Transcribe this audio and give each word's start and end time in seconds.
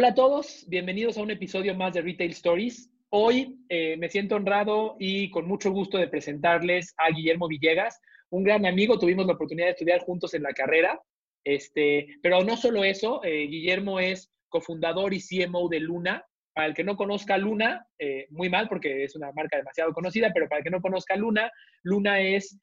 Hola 0.00 0.08
a 0.08 0.14
todos, 0.14 0.64
bienvenidos 0.66 1.18
a 1.18 1.20
un 1.20 1.30
episodio 1.30 1.74
más 1.74 1.92
de 1.92 2.00
Retail 2.00 2.30
Stories. 2.30 2.90
Hoy 3.10 3.58
eh, 3.68 3.98
me 3.98 4.08
siento 4.08 4.34
honrado 4.34 4.96
y 4.98 5.28
con 5.28 5.46
mucho 5.46 5.70
gusto 5.72 5.98
de 5.98 6.08
presentarles 6.08 6.94
a 6.96 7.10
Guillermo 7.10 7.48
Villegas, 7.48 8.00
un 8.30 8.42
gran 8.42 8.64
amigo. 8.64 8.98
Tuvimos 8.98 9.26
la 9.26 9.34
oportunidad 9.34 9.66
de 9.66 9.72
estudiar 9.72 10.00
juntos 10.00 10.32
en 10.32 10.42
la 10.42 10.54
carrera, 10.54 10.98
este, 11.44 12.16
pero 12.22 12.42
no 12.42 12.56
solo 12.56 12.82
eso, 12.82 13.22
eh, 13.24 13.46
Guillermo 13.46 14.00
es 14.00 14.32
cofundador 14.48 15.12
y 15.12 15.20
CMO 15.20 15.68
de 15.68 15.80
Luna. 15.80 16.24
Para 16.54 16.68
el 16.68 16.74
que 16.74 16.82
no 16.82 16.96
conozca 16.96 17.36
Luna, 17.36 17.86
eh, 17.98 18.26
muy 18.30 18.48
mal 18.48 18.70
porque 18.70 19.04
es 19.04 19.14
una 19.16 19.30
marca 19.32 19.58
demasiado 19.58 19.92
conocida, 19.92 20.30
pero 20.32 20.48
para 20.48 20.60
el 20.60 20.64
que 20.64 20.70
no 20.70 20.80
conozca 20.80 21.14
Luna, 21.14 21.52
Luna 21.82 22.22
es 22.22 22.58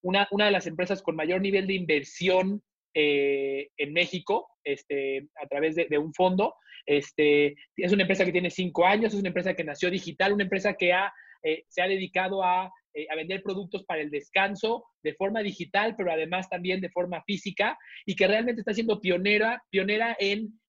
una, 0.00 0.26
una 0.30 0.46
de 0.46 0.52
las 0.52 0.66
empresas 0.66 1.02
con 1.02 1.16
mayor 1.16 1.42
nivel 1.42 1.66
de 1.66 1.74
inversión 1.74 2.62
eh, 2.94 3.70
en 3.76 3.92
México 3.92 4.48
este, 4.64 5.28
a 5.42 5.46
través 5.46 5.74
de, 5.76 5.98
un 5.98 6.12
fondo. 6.12 6.54
Este, 6.84 7.56
es 7.76 7.92
una 7.92 8.02
empresa 8.02 8.24
que 8.24 8.32
tiene 8.32 8.50
cinco 8.50 8.86
años, 8.86 9.12
es 9.12 9.20
una 9.20 9.28
empresa 9.28 9.54
que 9.54 9.64
nació 9.64 9.90
digital, 9.90 10.32
una 10.32 10.44
empresa 10.44 10.74
que 10.74 10.92
ha, 10.92 11.12
eh, 11.42 11.64
se 11.68 11.80
ha 11.80 11.88
dedicado 11.88 12.42
a, 12.42 12.70
eh, 12.94 13.06
a, 13.10 13.16
vender 13.16 13.42
productos 13.42 13.84
para 13.84 14.02
el 14.02 14.10
descanso 14.10 14.84
de 15.02 15.14
forma 15.14 15.40
digital, 15.40 15.94
pero 15.96 16.12
además 16.12 16.48
también 16.50 16.80
de 16.80 16.90
forma 16.90 17.22
física 17.24 17.78
y 18.04 18.14
que 18.14 18.26
realmente 18.26 18.60
está 18.60 18.74
siendo 18.74 19.00
pionera, 19.00 19.62
pionera 19.70 20.16
en 20.18 20.60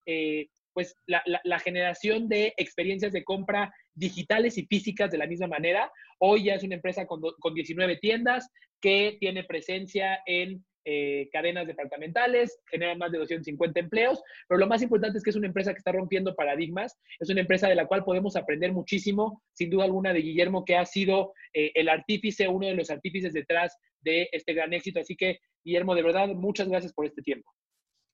pues, 0.74 0.96
la, 1.06 1.24
la, 1.26 1.60
generación 1.60 2.30
de 2.30 2.54
experiencias 2.58 3.12
de 3.12 3.24
compra 3.24 3.74
digitales 3.94 4.58
y 4.58 4.66
físicas 4.66 5.12
de 5.12 5.18
la 5.18 5.28
misma 5.28 5.48
manera. 5.48 5.92
Hoy 6.20 6.46
ya 6.46 6.56
es 6.56 6.64
una 6.64 6.76
empresa 6.76 7.06
con, 7.06 7.22
con 7.40 7.54
19 7.54 7.98
tiendas 7.98 8.50
que 8.82 9.18
tiene 9.20 9.44
presencia 9.44 10.22
en 10.26 10.64
eh, 10.86 11.30
cadenas 11.32 11.68
departamentales, 11.68 12.60
generan 12.70 12.98
más 12.98 13.12
de 13.12 13.20
250 13.20 13.80
empleos, 13.80 14.22
pero 14.48 14.60
lo 14.60 14.68
más 14.68 14.82
importante 14.82 15.18
es 15.18 15.24
que 15.24 15.30
es 15.30 15.36
una 15.36 15.48
empresa 15.48 15.72
que 15.72 15.78
está 15.78 15.92
rompiendo 15.92 16.36
paradigmas, 16.36 17.00
es 17.20 17.30
una 17.30 17.42
empresa 17.42 17.68
de 17.68 17.76
la 17.76 17.88
cual 17.88 18.04
podemos 18.04 18.36
aprender 18.36 18.74
muchísimo, 18.74 19.42
sin 19.54 19.70
duda 19.70 19.86
alguna, 19.86 20.14
de 20.14 20.22
Guillermo, 20.22 20.66
que 20.66 20.76
ha 20.76 20.86
sido 20.86 21.34
eh, 21.54 21.72
el 21.76 21.90
artífice, 21.90 22.48
uno 22.48 22.68
de 22.68 22.76
los 22.76 22.90
artífices 22.90 23.34
detrás 23.34 23.78
de 24.02 24.30
este 24.32 24.54
gran 24.54 24.74
éxito. 24.74 25.00
Así 25.00 25.16
que, 25.16 25.40
Guillermo, 25.64 25.96
de 25.96 26.04
verdad, 26.04 26.28
muchas 26.30 26.68
gracias 26.68 26.94
por 26.94 27.06
este 27.06 27.22
tiempo. 27.22 27.50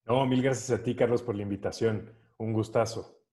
No, 0.05 0.25
mil 0.25 0.41
gracias 0.41 0.79
a 0.79 0.83
ti, 0.83 0.95
Carlos, 0.95 1.23
por 1.23 1.35
la 1.35 1.43
invitación. 1.43 2.13
Un 2.37 2.53
gustazo. 2.53 3.23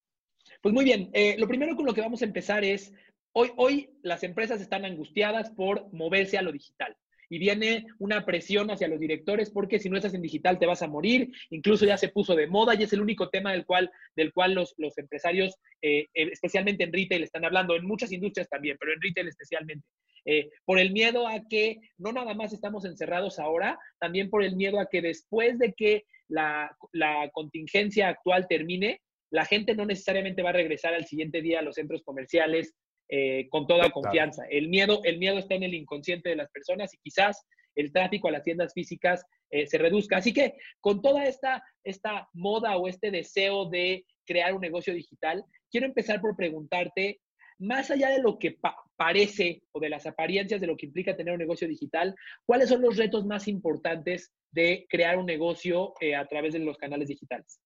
Pues 0.62 0.74
muy 0.74 0.84
bien, 0.84 1.10
eh, 1.12 1.36
lo 1.38 1.48
primero 1.48 1.76
con 1.76 1.86
lo 1.86 1.94
que 1.94 2.00
vamos 2.00 2.22
a 2.22 2.24
empezar 2.24 2.64
es, 2.64 2.94
hoy, 3.32 3.50
hoy 3.56 3.90
las 4.02 4.22
empresas 4.22 4.60
están 4.60 4.84
angustiadas 4.84 5.50
por 5.50 5.92
moverse 5.92 6.38
a 6.38 6.42
lo 6.42 6.52
digital 6.52 6.96
y 7.28 7.38
viene 7.38 7.86
una 7.98 8.24
presión 8.24 8.70
hacia 8.70 8.88
los 8.88 9.00
directores 9.00 9.50
porque 9.50 9.78
si 9.78 9.88
no 9.88 9.96
estás 9.96 10.14
en 10.14 10.22
digital 10.22 10.58
te 10.58 10.66
vas 10.66 10.82
a 10.82 10.88
morir, 10.88 11.32
incluso 11.50 11.84
ya 11.84 11.96
se 11.96 12.08
puso 12.08 12.34
de 12.34 12.46
moda 12.46 12.74
y 12.74 12.82
es 12.82 12.92
el 12.92 13.00
único 13.00 13.28
tema 13.28 13.52
del 13.52 13.64
cual, 13.64 13.90
del 14.14 14.32
cual 14.32 14.54
los, 14.54 14.74
los 14.78 14.96
empresarios, 14.98 15.54
eh, 15.82 16.06
especialmente 16.14 16.84
en 16.84 16.92
retail, 16.92 17.22
están 17.22 17.44
hablando, 17.44 17.76
en 17.76 17.86
muchas 17.86 18.12
industrias 18.12 18.48
también, 18.48 18.76
pero 18.78 18.92
en 18.92 19.00
retail 19.00 19.28
especialmente. 19.28 19.86
Eh, 20.24 20.50
por 20.64 20.80
el 20.80 20.90
miedo 20.90 21.28
a 21.28 21.40
que 21.48 21.78
no 21.98 22.12
nada 22.12 22.34
más 22.34 22.52
estamos 22.52 22.84
encerrados 22.84 23.38
ahora, 23.38 23.78
también 24.00 24.28
por 24.28 24.42
el 24.42 24.56
miedo 24.56 24.80
a 24.80 24.88
que 24.88 25.00
después 25.00 25.58
de 25.58 25.72
que 25.72 26.04
la, 26.28 26.76
la 26.92 27.30
contingencia 27.32 28.08
actual 28.08 28.46
termine, 28.48 29.00
la 29.30 29.44
gente 29.44 29.74
no 29.74 29.86
necesariamente 29.86 30.42
va 30.42 30.50
a 30.50 30.54
regresar 30.54 30.94
al 30.94 31.06
siguiente 31.06 31.42
día 31.42 31.60
a 31.60 31.62
los 31.62 31.76
centros 31.76 32.02
comerciales, 32.02 32.74
eh, 33.08 33.48
con 33.50 33.66
toda 33.66 33.90
confianza. 33.90 34.44
El 34.50 34.68
miedo, 34.68 35.00
el 35.04 35.18
miedo 35.18 35.38
está 35.38 35.54
en 35.54 35.62
el 35.62 35.74
inconsciente 35.74 36.28
de 36.28 36.36
las 36.36 36.50
personas 36.50 36.92
y 36.94 36.98
quizás 36.98 37.46
el 37.74 37.92
tráfico 37.92 38.28
a 38.28 38.32
las 38.32 38.42
tiendas 38.42 38.72
físicas 38.72 39.24
eh, 39.50 39.66
se 39.66 39.78
reduzca. 39.78 40.16
Así 40.16 40.32
que 40.32 40.54
con 40.80 41.02
toda 41.02 41.24
esta, 41.26 41.62
esta 41.84 42.28
moda 42.32 42.76
o 42.76 42.88
este 42.88 43.10
deseo 43.10 43.66
de 43.68 44.04
crear 44.24 44.54
un 44.54 44.60
negocio 44.60 44.92
digital, 44.92 45.44
quiero 45.70 45.86
empezar 45.86 46.20
por 46.20 46.36
preguntarte, 46.36 47.20
más 47.58 47.90
allá 47.90 48.10
de 48.10 48.20
lo 48.20 48.38
que 48.38 48.58
parece 48.96 49.62
o 49.72 49.80
de 49.80 49.88
las 49.88 50.06
apariencias 50.06 50.60
de 50.60 50.66
lo 50.66 50.76
que 50.76 50.86
implica 50.86 51.16
tener 51.16 51.32
un 51.32 51.38
negocio 51.38 51.68
digital, 51.68 52.14
¿cuáles 52.44 52.68
son 52.68 52.82
los 52.82 52.96
retos 52.96 53.24
más 53.24 53.48
importantes 53.48 54.32
de 54.50 54.86
crear 54.88 55.16
un 55.16 55.26
negocio 55.26 55.94
eh, 56.00 56.14
a 56.14 56.26
través 56.26 56.54
de 56.54 56.58
los 56.58 56.76
canales 56.76 57.08
digitales? 57.08 57.60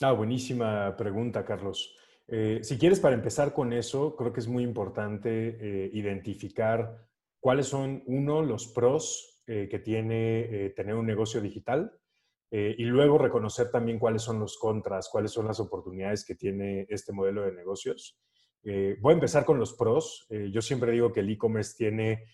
Ah, 0.00 0.12
buenísima 0.12 0.94
pregunta, 0.96 1.44
Carlos. 1.44 1.96
Eh, 2.28 2.60
si 2.62 2.76
quieres, 2.76 2.98
para 2.98 3.14
empezar 3.14 3.52
con 3.52 3.72
eso, 3.72 4.16
creo 4.16 4.32
que 4.32 4.40
es 4.40 4.48
muy 4.48 4.64
importante 4.64 5.56
eh, 5.60 5.90
identificar 5.92 7.06
cuáles 7.38 7.66
son, 7.66 8.02
uno, 8.06 8.42
los 8.42 8.66
pros 8.68 9.42
eh, 9.46 9.68
que 9.70 9.78
tiene 9.78 10.70
tener 10.74 10.96
un 10.96 11.06
negocio 11.06 11.40
digital 11.40 11.92
y 12.48 12.84
luego 12.84 13.18
reconocer 13.18 13.70
también 13.70 13.98
cuáles 13.98 14.22
son 14.22 14.38
los 14.38 14.56
contras, 14.56 15.08
cuáles 15.10 15.32
son 15.32 15.46
las 15.46 15.60
oportunidades 15.60 16.24
que 16.24 16.36
tiene 16.36 16.86
este 16.88 17.12
modelo 17.12 17.42
de 17.42 17.52
negocios. 17.52 18.18
voy 18.62 19.10
a 19.10 19.14
empezar 19.14 19.44
con 19.44 19.58
los 19.58 19.74
pros. 19.74 20.26
yo 20.30 20.62
siempre 20.62 20.92
digo 20.92 21.12
que 21.12 21.20
el 21.20 21.28
e-commerce 21.28 21.74
tiene 21.76 22.24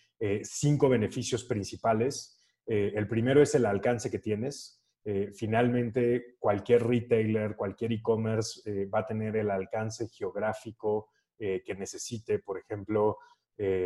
cinco 0.44 0.90
beneficios 0.90 1.44
principales. 1.44 2.38
el 2.66 3.08
primero 3.08 3.42
es 3.42 3.54
el 3.54 3.66
alcance 3.66 4.10
que 4.10 4.18
tienes. 4.18 4.81
Eh, 5.04 5.32
finalmente 5.34 6.36
cualquier 6.38 6.84
retailer, 6.86 7.56
cualquier 7.56 7.92
e-commerce 7.92 8.60
eh, 8.64 8.86
va 8.86 9.00
a 9.00 9.06
tener 9.06 9.34
el 9.36 9.50
alcance 9.50 10.08
geográfico 10.08 11.10
eh, 11.38 11.62
que 11.64 11.74
necesite. 11.74 12.38
Por 12.38 12.58
ejemplo, 12.58 13.18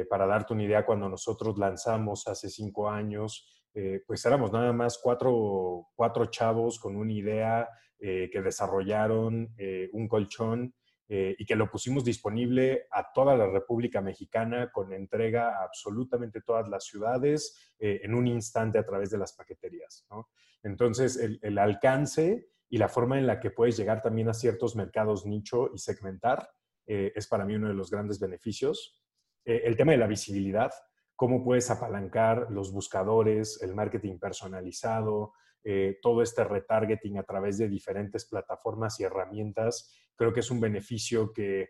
para 0.08 0.26
darte 0.26 0.54
una 0.54 0.62
idea, 0.62 0.86
cuando 0.86 1.06
nosotros 1.06 1.58
lanzamos 1.58 2.26
hace 2.28 2.48
cinco 2.48 2.88
años, 2.88 3.66
pues 4.06 4.24
éramos 4.24 4.50
nada 4.50 4.72
más 4.72 4.98
cuatro, 5.02 5.88
cuatro 5.94 6.26
chavos 6.26 6.78
con 6.78 6.96
una 6.96 7.12
idea 7.12 7.68
que 7.98 8.40
desarrollaron 8.42 9.54
un 9.92 10.08
colchón 10.08 10.72
y 11.08 11.46
que 11.46 11.54
lo 11.54 11.70
pusimos 11.70 12.04
disponible 12.04 12.88
a 12.90 13.12
toda 13.12 13.36
la 13.36 13.46
República 13.46 14.00
Mexicana 14.00 14.72
con 14.72 14.92
entrega 14.92 15.50
a 15.50 15.64
absolutamente 15.64 16.40
todas 16.40 16.68
las 16.68 16.84
ciudades 16.84 17.74
en 17.78 18.12
un 18.12 18.26
instante 18.26 18.78
a 18.78 18.84
través 18.84 19.10
de 19.10 19.18
las 19.18 19.32
paqueterías. 19.32 20.04
Entonces, 20.66 21.16
el, 21.42 21.58
alcance 21.58 22.48
y 22.68 22.78
la 22.78 22.88
forma 22.88 23.18
en 23.18 23.26
la 23.28 23.38
que 23.38 23.52
puedes 23.52 23.76
llegar 23.76 24.02
también 24.02 24.28
a 24.28 24.34
ciertos 24.34 24.74
mercados 24.74 25.24
nicho 25.24 25.70
y 25.72 25.78
segmentar 25.78 26.48
eh, 26.86 27.12
es 27.14 27.28
para 27.28 27.44
mí 27.44 27.54
uno 27.54 27.68
de 27.68 27.74
los 27.74 27.88
grandes 27.88 28.18
beneficios. 28.18 29.00
Eh, 29.44 29.62
el 29.64 29.76
tema 29.76 29.92
de 29.92 29.98
la 29.98 30.08
visibilidad, 30.08 30.72
cómo 31.14 31.44
puedes 31.44 31.70
apalancar 31.70 32.48
los 32.50 32.72
buscadores, 32.72 33.62
el 33.62 33.76
marketing 33.76 34.18
personalizado, 34.18 35.34
eh, 35.62 35.98
todo 36.02 36.20
este 36.22 36.42
retargeting 36.42 37.18
a 37.18 37.22
través 37.22 37.58
de 37.58 37.68
diferentes 37.68 38.24
plataformas 38.26 38.98
y 38.98 39.04
herramientas, 39.04 39.92
creo 40.16 40.32
que 40.32 40.40
es 40.40 40.50
un 40.50 40.60
beneficio 40.60 41.32
que 41.32 41.68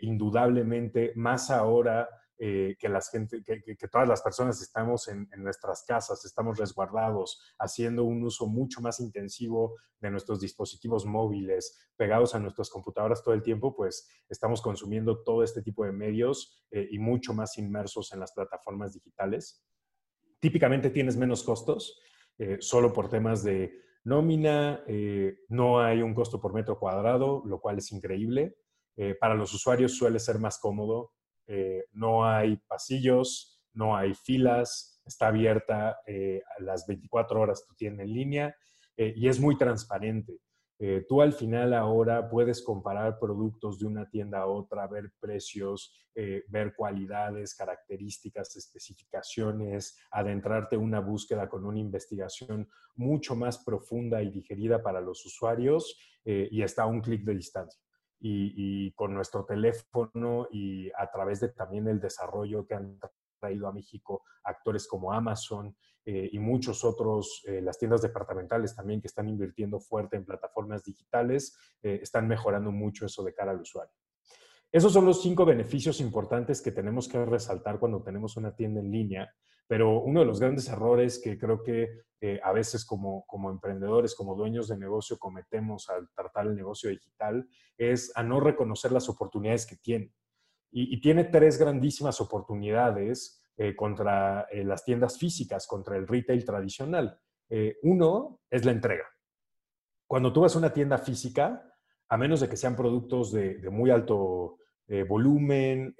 indudablemente 0.00 1.12
más 1.14 1.50
ahora 1.50 2.08
eh, 2.40 2.76
que, 2.78 2.88
las 2.88 3.10
gente, 3.10 3.42
que, 3.42 3.88
todas 3.88 4.08
las 4.08 4.22
personas 4.22 4.62
estamos 4.62 5.08
en, 5.08 5.28
nuestras 5.38 5.82
casas, 5.82 6.24
estamos 6.24 6.56
resguardados, 6.56 7.42
haciendo 7.58 8.04
un 8.04 8.22
uso 8.22 8.46
mucho 8.46 8.80
más 8.80 9.00
intensivo 9.00 9.74
de 9.98 10.12
nuestros 10.12 10.38
dispositivos 10.38 11.04
móviles, 11.04 11.76
pegados 11.96 12.36
a 12.36 12.38
nuestras 12.38 12.70
computadoras 12.70 13.24
todo 13.24 13.34
el 13.34 13.42
tiempo, 13.42 13.74
pues 13.74 14.08
estamos 14.28 14.62
consumiendo 14.62 15.24
todo 15.24 15.42
este 15.42 15.62
tipo 15.62 15.84
de 15.84 15.90
medios 15.90 16.64
eh, 16.70 16.86
y 16.92 17.00
mucho 17.00 17.34
más 17.34 17.58
inmersos 17.58 18.12
en 18.12 18.20
las 18.20 18.30
plataformas 18.30 18.94
digitales. 18.94 19.60
Típicamente 20.38 20.90
tienes 20.90 21.16
menos 21.16 21.42
costos, 21.42 22.00
eh, 22.38 22.58
solo 22.60 22.92
por 22.92 23.08
temas 23.08 23.42
de 23.42 23.82
nómina, 24.08 24.82
no 25.48 25.80
hay 25.80 26.02
un 26.02 26.14
costo 26.14 26.40
por 26.40 26.54
metro 26.54 26.78
cuadrado, 26.78 27.42
lo 27.44 27.60
cual 27.60 27.78
es 27.78 27.92
increíble. 27.92 28.56
para 29.20 29.34
los 29.34 29.54
usuarios 29.54 29.96
suele 29.96 30.18
ser 30.18 30.38
más 30.38 30.58
cómodo 30.58 31.12
eh, 31.48 31.86
no 31.92 32.26
hay 32.26 32.58
pasillos, 32.68 33.58
no 33.72 33.96
hay 33.96 34.12
filas, 34.14 35.00
está 35.06 35.28
abierta 35.28 35.98
eh, 36.06 36.42
a 36.58 36.62
las 36.62 36.86
24 36.86 37.40
horas 37.40 37.64
tu 37.66 37.74
tienda 37.74 38.02
en 38.02 38.12
línea 38.12 38.56
eh, 38.96 39.14
y 39.16 39.28
es 39.28 39.40
muy 39.40 39.56
transparente. 39.56 40.38
Tú 41.08 41.22
al 41.22 41.32
final 41.32 41.74
ahora 41.74 42.30
puedes 42.30 42.62
comparar 42.62 43.18
productos 43.18 43.80
de 43.80 43.86
una 43.86 44.08
tienda 44.08 44.40
a 44.40 44.46
otra, 44.46 44.86
ver 44.86 45.12
precios, 45.18 45.92
ver 46.48 46.74
cualidades, 46.76 47.54
características, 47.54 48.54
especificaciones, 48.56 49.98
adentrarte 50.10 50.76
en 50.76 50.82
una 50.82 51.00
búsqueda 51.00 51.48
con 51.48 51.64
una 51.64 51.80
investigación 51.80 52.68
mucho 52.94 53.34
más 53.34 53.58
profunda 53.64 54.22
y 54.22 54.30
digerida 54.30 54.82
para 54.82 55.00
los 55.00 55.24
usuarios 55.26 55.98
y 56.24 56.62
está 56.62 56.82
a 56.82 56.86
un 56.86 57.00
clic 57.00 57.24
de 57.24 57.34
distancia. 57.34 57.80
Y, 58.20 58.92
con 58.92 59.14
nuestro 59.14 59.44
teléfono 59.44 60.48
y 60.50 60.90
a 60.90 61.08
través 61.10 61.38
de 61.40 61.50
también 61.50 61.86
el 61.86 62.00
desarrollo 62.00 62.66
que 62.66 62.74
han 62.74 62.98
traído 63.38 63.68
a 63.68 63.72
México 63.72 64.22
actores 64.44 64.86
como 64.86 65.12
Amazon 65.12 65.74
eh, 66.10 66.30
y 66.32 66.38
muchos 66.38 66.84
otros, 66.84 67.42
eh, 67.46 67.60
las 67.60 67.78
tiendas 67.78 68.00
departamentales 68.00 68.74
también 68.74 68.98
que 69.00 69.08
están 69.08 69.28
invirtiendo 69.28 69.78
fuerte 69.78 70.16
en 70.16 70.24
plataformas 70.24 70.82
digitales, 70.82 71.54
eh, 71.82 72.00
están 72.02 72.26
mejorando 72.26 72.72
mucho 72.72 73.04
eso 73.04 73.22
de 73.22 73.34
cara 73.34 73.50
al 73.50 73.60
usuario. 73.60 73.92
Esos 74.72 74.92
son 74.92 75.04
los 75.04 75.20
cinco 75.20 75.44
beneficios 75.44 76.00
importantes 76.00 76.62
que 76.62 76.72
tenemos 76.72 77.08
que 77.08 77.22
resaltar 77.24 77.78
cuando 77.78 78.02
tenemos 78.02 78.38
una 78.38 78.56
tienda 78.56 78.80
en 78.80 78.90
línea, 78.90 79.34
Pero 79.66 80.00
uno 80.00 80.20
de 80.20 80.26
los 80.26 80.40
grandes 80.40 80.66
errores 80.70 81.20
que 81.22 81.36
creo 81.36 81.62
que 81.62 81.90
a 82.42 82.52
veces 82.52 82.86
como, 82.86 83.26
como 83.26 83.50
emprendedores, 83.50 84.14
como 84.14 84.34
dueños 84.34 84.66
de 84.68 84.78
negocio 84.78 85.18
cometemos 85.18 85.90
al 85.90 86.08
tratar 86.14 86.46
el 86.46 86.56
negocio 86.56 86.88
digital 86.88 87.46
es 87.76 88.10
a 88.16 88.22
no 88.22 88.40
reconocer 88.40 88.92
las 88.92 89.10
oportunidades 89.10 89.66
que 89.66 89.76
tiene. 89.76 90.14
Y, 90.70 91.00
tiene 91.00 91.24
tres 91.24 91.58
grandísimas 91.58 92.20
oportunidades 92.20 93.42
eh, 93.56 93.74
contra 93.74 94.46
eh, 94.50 94.64
las 94.64 94.84
tiendas 94.84 95.18
físicas, 95.18 95.66
contra 95.66 95.96
el 95.96 96.06
retail 96.06 96.44
tradicional. 96.44 97.18
uno 97.82 98.40
es 98.50 98.64
la 98.64 98.72
entrega. 98.72 99.06
Cuando 100.06 100.32
tú 100.32 100.42
vas 100.42 100.54
a 100.54 100.58
una 100.58 100.72
tienda 100.72 100.98
física, 100.98 101.74
a 102.08 102.16
menos 102.16 102.40
de 102.40 102.48
que 102.48 102.56
sean 102.56 102.76
productos 102.76 103.32
de, 103.32 103.58
muy 103.70 103.90
alto 103.90 104.58
volumen, 105.06 105.94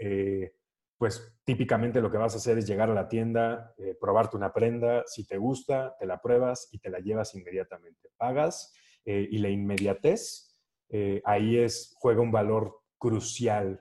pues 0.99 1.39
típicamente 1.45 2.01
lo 2.01 2.11
que 2.11 2.19
vas 2.19 2.35
a 2.35 2.39
hacer 2.39 2.59
es 2.59 2.67
llegar 2.67 2.91
a 2.91 2.95
la 2.95 3.09
tienda, 3.09 3.73
eh, 3.79 3.97
probarte 3.99 4.37
una 4.37 4.53
prenda, 4.53 5.05
si 5.07 5.25
te 5.25 5.39
gusta, 5.39 5.97
te 5.99 6.07
la 6.07 6.21
pruebas 6.21 6.69
y 6.73 6.81
te 6.81 6.91
la 6.91 6.99
llevas 6.99 7.35
inmediatamente. 7.37 8.11
Pagas 8.17 8.75
eh, 9.05 9.27
y 9.31 9.39
la 9.39 9.49
inmediatez, 9.49 10.59
eh, 10.91 11.23
ahí 11.25 11.57
es, 11.57 11.95
juega 11.97 12.21
un 12.21 12.33
valor 12.33 12.81
crucial 12.99 13.81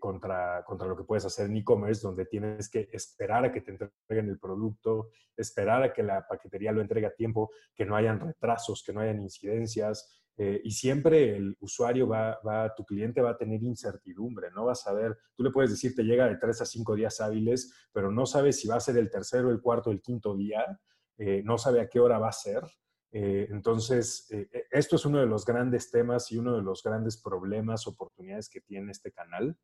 contra, 0.00 0.64
contra 0.64 0.88
lo 0.88 0.96
que 0.96 1.04
puedes 1.04 1.24
hacer 1.24 1.46
en 1.46 1.56
e-commerce, 1.56 2.02
donde 2.02 2.26
tienes 2.26 2.68
que 2.68 2.88
esperar 2.92 3.44
a 3.44 3.52
que 3.52 3.60
te 3.60 3.70
entreguen 3.70 4.28
el 4.28 4.38
producto, 4.38 5.10
esperar 5.36 5.82
a 5.82 5.92
que 5.92 6.02
la 6.02 6.26
paquetería 6.26 6.72
lo 6.72 6.80
entregue 6.80 7.06
a 7.06 7.14
tiempo, 7.14 7.50
que 7.74 7.84
no 7.84 7.94
hayan 7.94 8.18
retrasos, 8.18 8.82
que 8.84 8.92
no 8.92 9.00
hayan 9.00 9.20
incidencias, 9.20 10.24
eh, 10.36 10.60
y 10.64 10.72
siempre 10.72 11.36
el 11.36 11.56
usuario 11.60 12.08
va, 12.08 12.40
va, 12.44 12.74
tu 12.74 12.84
cliente 12.84 13.20
va 13.20 13.30
a 13.30 13.36
tener 13.36 13.62
incertidumbre, 13.62 14.50
no 14.50 14.64
va 14.64 14.72
a 14.72 14.76
saber, 14.76 15.16
tú 15.36 15.44
le 15.44 15.50
puedes 15.50 15.70
decir 15.70 15.94
te 15.94 16.02
llega 16.02 16.26
de 16.26 16.36
tres 16.36 16.60
a 16.60 16.66
cinco 16.66 16.96
días 16.96 17.20
hábiles, 17.20 17.72
pero 17.92 18.10
no 18.10 18.26
sabes 18.26 18.58
si 18.58 18.66
va 18.66 18.76
a 18.76 18.80
ser 18.80 18.96
el 18.96 19.10
tercero, 19.10 19.50
el 19.50 19.60
cuarto, 19.60 19.92
el 19.92 20.00
quinto 20.00 20.34
día, 20.36 20.64
eh, 21.18 21.42
no 21.44 21.56
sabe 21.56 21.80
a 21.80 21.88
qué 21.88 22.00
hora 22.00 22.18
va 22.18 22.28
a 22.28 22.32
ser. 22.32 22.62
Eh, 23.14 23.46
entonces, 23.50 24.28
esto 24.70 24.96
es 24.96 25.06
uno 25.06 25.20
de 25.20 25.26
los 25.26 25.46
grandes 25.46 25.90
temas 25.90 26.30
y 26.30 26.36
uno 26.36 26.56
de 26.56 26.62
los 26.62 26.82
grandes 26.82 27.16
problemas, 27.16 27.86
oportunidades 27.86 28.50
que 28.50 28.60
tiene 28.60 28.90
este 28.92 29.12
canal. 29.12 29.56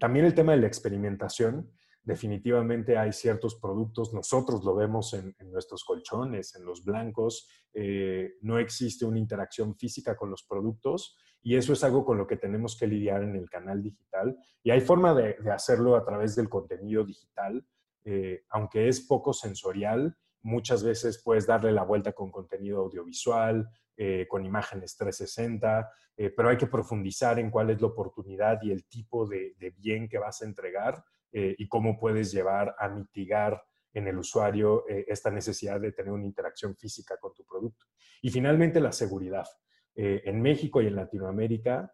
también 0.00 0.26
el 0.26 0.34
tema 0.34 0.52
de 0.52 0.58
la 0.58 0.66
experimentación 0.66 1.72
definitivamente 2.06 2.96
hay 2.96 3.12
ciertos 3.12 3.56
productos, 3.56 4.14
nosotros 4.14 4.64
lo 4.64 4.76
vemos 4.76 5.12
en, 5.12 5.34
nuestros 5.50 5.84
colchones, 5.84 6.54
en 6.54 6.64
los 6.64 6.84
blancos, 6.84 7.48
eh, 7.74 8.34
no 8.42 8.60
existe 8.60 9.04
una 9.04 9.18
interacción 9.18 9.76
física 9.76 10.16
con 10.16 10.30
los 10.30 10.44
productos 10.44 11.16
y 11.42 11.56
eso 11.56 11.72
es 11.72 11.82
algo 11.82 12.04
con 12.04 12.16
lo 12.16 12.28
que 12.28 12.36
tenemos 12.36 12.78
que 12.78 12.86
lidiar 12.86 13.24
en 13.24 13.34
el 13.34 13.50
canal 13.50 13.82
digital 13.82 14.36
y 14.62 14.70
hay 14.70 14.80
forma 14.80 15.14
de, 15.14 15.36
hacerlo 15.52 15.96
a 15.96 16.04
través 16.04 16.36
del 16.36 16.48
contenido 16.48 17.04
digital, 17.04 17.66
eh, 18.04 18.44
aunque 18.50 18.86
es 18.86 19.00
poco 19.00 19.32
sensorial, 19.32 20.16
muchas 20.46 20.82
veces 20.82 21.22
puedes 21.22 21.46
darle 21.46 21.72
la 21.72 21.82
vuelta 21.82 22.12
con 22.12 22.30
contenido 22.30 22.80
audiovisual, 22.80 23.68
eh, 23.96 24.26
con 24.28 24.44
imágenes 24.44 24.96
360, 24.96 25.90
pero 26.34 26.48
hay 26.48 26.56
que 26.56 26.66
profundizar 26.66 27.38
en 27.38 27.50
cuál 27.50 27.68
es 27.70 27.80
la 27.80 27.88
oportunidad 27.88 28.62
y 28.62 28.70
el 28.70 28.86
tipo 28.86 29.26
de 29.26 29.74
bien 29.76 30.08
que 30.08 30.18
vas 30.18 30.40
a 30.40 30.46
entregar 30.46 31.04
eh, 31.38 31.54
y 31.58 31.68
cómo 31.68 31.98
puedes 31.98 32.32
llevar 32.32 32.74
a 32.78 32.88
mitigar 32.88 33.62
en 33.92 34.08
el 34.08 34.16
usuario 34.16 34.88
eh, 34.88 35.04
esta 35.06 35.30
necesidad 35.30 35.78
de 35.78 35.92
tener 35.92 36.10
una 36.10 36.24
interacción 36.24 36.74
física 36.74 37.18
con 37.18 37.34
tu 37.34 37.44
producto. 37.44 37.84
Y 38.22 38.30
finalmente, 38.30 38.80
la 38.80 38.90
seguridad. 38.90 39.46
Eh, 39.94 40.22
en 40.24 40.40
México 40.40 40.80
y 40.80 40.86
en 40.86 40.96
Latinoamérica, 40.96 41.92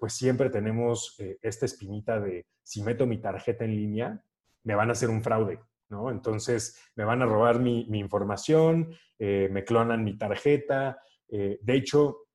pues 0.00 0.12
siempre 0.12 0.50
tenemos 0.50 1.16
esta 1.40 1.66
espinita 1.66 2.18
de 2.18 2.46
si 2.62 2.82
meto 2.82 3.06
mi 3.06 3.18
tarjeta 3.18 3.64
en 3.64 3.76
línea, 3.76 4.24
me 4.64 4.74
van 4.74 4.88
a 4.88 4.92
hacer 4.92 5.08
un 5.08 5.22
fraude, 5.22 5.60
¿no? 5.88 6.10
Entonces, 6.10 6.80
me 6.94 7.04
van 7.04 7.22
a 7.22 7.26
robar 7.26 7.60
mi, 7.60 7.86
mi 7.88 7.98
información, 7.98 8.94
me 9.18 9.64
clonan 9.64 10.04
mi 10.04 10.18
tarjeta. 10.18 10.98
de 11.28 11.58
hecho, 11.66 12.26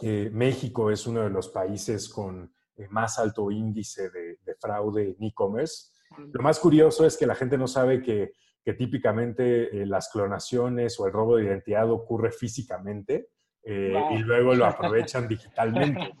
México 0.00 0.90
es 0.90 1.06
uno 1.06 1.22
de 1.22 1.30
los 1.30 1.48
países 1.48 2.08
con 2.08 2.52
eh, 2.80 2.88
más 2.90 3.18
alto 3.18 3.50
índice 3.50 4.10
de, 4.10 4.38
fraude 4.58 5.14
en 5.18 5.24
e-commerce. 5.24 5.90
Lo 6.32 6.42
más 6.42 6.58
curioso 6.58 7.06
es 7.06 7.16
que 7.16 7.26
la 7.26 7.34
gente 7.34 7.56
no 7.56 7.66
sabe 7.66 8.02
que, 8.02 8.32
típicamente 8.78 9.82
eh, 9.82 9.84
las 9.84 10.10
clonaciones 10.10 11.00
o 11.00 11.06
el 11.06 11.12
robo 11.12 11.36
de 11.36 11.44
identidad 11.44 11.90
ocurre 11.90 12.30
físicamente 12.30 13.30
eh, 13.64 14.00
y 14.12 14.18
luego 14.18 14.54
lo 14.54 14.64
aprovechan 14.66 15.26
digitalmente. 15.26 16.12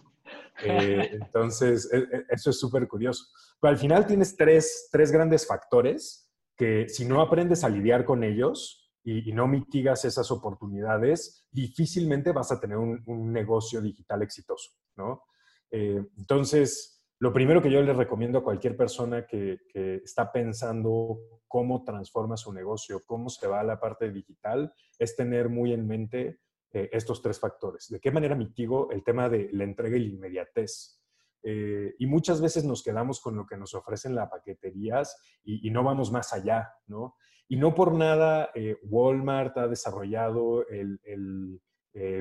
entonces, 0.64 1.88
e, 1.92 1.98
e, 1.98 2.24
eso 2.28 2.50
es 2.50 2.58
súper 2.58 2.88
curioso. 2.88 3.26
Pero 3.60 3.70
al 3.70 3.78
final 3.78 4.04
tienes 4.04 4.36
tres, 4.36 4.90
grandes 5.12 5.46
factores 5.46 6.29
que 6.60 6.90
si 6.90 7.06
no 7.06 7.22
aprendes 7.22 7.64
a 7.64 7.70
lidiar 7.70 8.04
con 8.04 8.22
ellos 8.22 8.92
y, 9.02 9.32
no 9.32 9.48
mitigas 9.48 10.04
esas 10.04 10.30
oportunidades, 10.30 11.46
difícilmente 11.50 12.32
vas 12.32 12.52
a 12.52 12.60
tener 12.60 12.76
un, 12.76 13.32
negocio 13.32 13.80
digital 13.80 14.20
exitoso, 14.20 14.72
¿no? 14.94 15.22
Eh, 15.70 16.04
entonces, 16.18 17.02
lo 17.18 17.32
primero 17.32 17.62
que 17.62 17.70
yo 17.70 17.80
les 17.80 17.96
recomiendo 17.96 18.40
a 18.40 18.44
cualquier 18.44 18.76
persona 18.76 19.26
que, 19.26 19.56
está 20.04 20.30
pensando 20.30 21.20
cómo 21.48 21.82
transforma 21.82 22.36
su 22.36 22.52
negocio, 22.52 23.00
cómo 23.06 23.30
se 23.30 23.46
va 23.46 23.60
a 23.60 23.64
la 23.64 23.80
parte 23.80 24.12
digital, 24.12 24.70
es 24.98 25.16
tener 25.16 25.48
muy 25.48 25.72
en 25.72 25.86
mente 25.86 26.40
eh, 26.74 26.90
estos 26.92 27.22
tres 27.22 27.40
factores. 27.40 27.88
¿De 27.88 28.00
qué 28.00 28.10
manera 28.10 28.34
mitigo 28.34 28.90
el 28.90 29.02
tema 29.02 29.30
de 29.30 29.48
la 29.52 29.64
entrega 29.64 29.96
y 29.96 30.00
la 30.00 30.14
inmediatez? 30.14 30.99
Eh, 31.42 31.94
y 31.98 32.06
muchas 32.06 32.40
veces 32.40 32.64
nos 32.64 32.82
quedamos 32.82 33.20
con 33.20 33.36
lo 33.36 33.46
que 33.46 33.56
nos 33.56 33.74
ofrecen 33.74 34.14
las 34.14 34.28
paqueterías 34.28 35.16
y, 35.42 35.70
no 35.70 35.82
vamos 35.82 36.12
más 36.12 36.32
allá, 36.32 36.68
¿no? 36.86 37.16
Y 37.48 37.56
no 37.56 37.74
por 37.74 37.94
nada 37.94 38.50
Walmart 38.82 39.56
ha 39.58 39.66
desarrollado 39.66 40.66
el, 40.68 41.00
el 41.04 41.60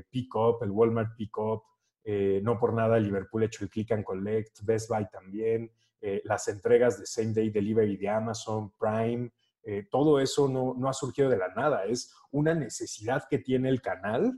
Pick 0.09 0.35
Up, 0.35 0.63
el 0.63 0.71
Walmart 0.71 1.15
Pick 1.15 1.37
Up, 1.37 1.63
eh, 2.03 2.41
no 2.43 2.57
por 2.57 2.73
nada 2.73 2.97
Liverpool 2.97 3.43
ha 3.43 3.45
hecho 3.45 3.63
el 3.63 3.69
click 3.69 3.91
and 3.91 4.03
collect, 4.03 4.61
Best 4.63 4.89
Buy 4.89 5.07
también, 5.11 5.71
eh, 6.01 6.21
las 6.23 6.47
entregas 6.47 6.99
de 6.99 7.05
same 7.05 7.33
day 7.33 7.49
delivery 7.49 7.97
de 7.97 8.09
Amazon, 8.09 8.73
Prime, 8.79 9.31
eh, 9.63 9.87
todo 9.91 10.19
eso 10.19 10.47
no, 10.47 10.75
ha 10.89 10.93
surgido 10.93 11.29
de 11.29 11.37
la 11.37 11.49
nada, 11.49 11.85
es 11.85 12.11
una 12.31 12.55
necesidad 12.55 13.25
que 13.29 13.39
tiene 13.39 13.69
el 13.69 13.81
canal 13.81 14.33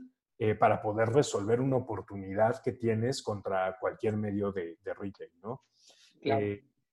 para 0.58 0.82
poder 0.82 1.10
resolver 1.10 1.60
una 1.60 1.76
oportunidad 1.76 2.60
que 2.62 2.72
tienes 2.72 3.22
contra 3.22 3.76
cualquier 3.78 4.16
medio 4.16 4.50
de, 4.50 4.76
retail, 4.84 5.30
¿no? 5.40 5.64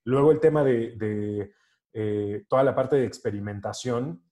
luego 0.03 0.31
el 0.31 0.39
tema 0.39 0.63
de, 0.63 0.95
de 1.91 2.45
toda 2.47 2.63
la 2.63 2.75
parte 2.75 2.97
de 2.97 3.05
experimentación, 3.05 4.23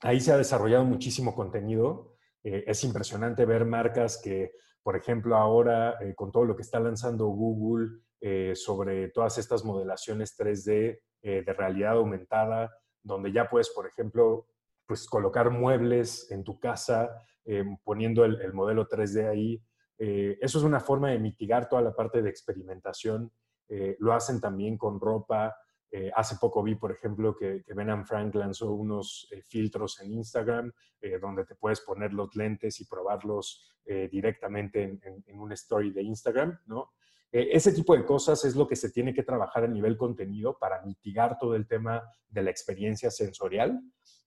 ahí 0.00 0.20
se 0.20 0.32
ha 0.32 0.36
desarrollado 0.36 0.84
muchísimo 0.84 1.34
contenido. 1.34 2.16
es 2.42 2.84
impresionante 2.84 3.46
ver 3.46 3.64
marcas 3.64 4.20
que 4.22 4.52
por 4.82 4.96
ejemplo, 4.96 5.36
ahora 5.36 5.96
eh, 6.00 6.14
con 6.14 6.32
todo 6.32 6.44
lo 6.44 6.56
que 6.56 6.62
está 6.62 6.80
lanzando 6.80 7.26
Google 7.26 8.00
eh, 8.20 8.52
sobre 8.54 9.08
todas 9.08 9.38
estas 9.38 9.64
modelaciones 9.64 10.36
3D 10.36 11.00
eh, 11.22 11.42
de 11.46 11.52
realidad 11.52 11.92
aumentada, 11.92 12.70
donde 13.02 13.32
ya 13.32 13.48
puedes, 13.48 13.70
por 13.70 13.86
ejemplo, 13.86 14.48
pues 14.86 15.06
colocar 15.06 15.50
muebles 15.50 16.30
en 16.30 16.42
tu 16.42 16.58
casa 16.58 17.10
poniendo 17.84 18.24
el, 18.24 18.40
el, 18.40 18.52
modelo 18.52 18.88
3D 18.88 19.28
ahí. 19.28 19.62
eso 19.98 20.58
es 20.58 20.64
una 20.64 20.80
forma 20.80 21.10
de 21.10 21.18
mitigar 21.18 21.68
toda 21.68 21.82
la 21.82 21.94
parte 21.94 22.22
de 22.22 22.30
experimentación. 22.30 23.32
lo 23.98 24.12
hacen 24.12 24.40
también 24.40 24.76
con 24.78 25.00
ropa. 25.00 25.54
Eh, 25.94 26.10
hace 26.16 26.36
poco 26.36 26.62
vi, 26.62 26.74
por 26.74 26.90
ejemplo, 26.90 27.36
que, 27.36 27.62
que 27.62 27.74
Ben 27.74 28.06
Frank 28.06 28.34
lanzó 28.34 28.72
unos 28.72 29.28
eh, 29.30 29.42
filtros 29.42 30.00
en 30.00 30.12
Instagram 30.12 30.72
eh, 31.02 31.18
donde 31.18 31.44
te 31.44 31.54
puedes 31.54 31.82
poner 31.82 32.14
los 32.14 32.34
lentes 32.34 32.80
y 32.80 32.86
probarlos 32.86 33.68
directamente 33.84 34.84
en, 34.84 35.00
en, 35.26 35.40
un 35.40 35.50
story 35.52 35.90
de 35.90 36.02
Instagram, 36.02 36.56
¿no? 36.66 36.92
ese 37.32 37.72
tipo 37.72 37.96
de 37.96 38.04
cosas 38.04 38.44
es 38.44 38.54
lo 38.54 38.68
que 38.68 38.76
se 38.76 38.92
tiene 38.92 39.12
que 39.12 39.24
trabajar 39.24 39.64
a 39.64 39.66
nivel 39.66 39.96
contenido 39.96 40.56
para 40.56 40.80
mitigar 40.82 41.36
todo 41.36 41.56
el 41.56 41.66
tema 41.66 42.00
de 42.28 42.42
la 42.44 42.50
experiencia 42.50 43.10
sensorial 43.10 43.82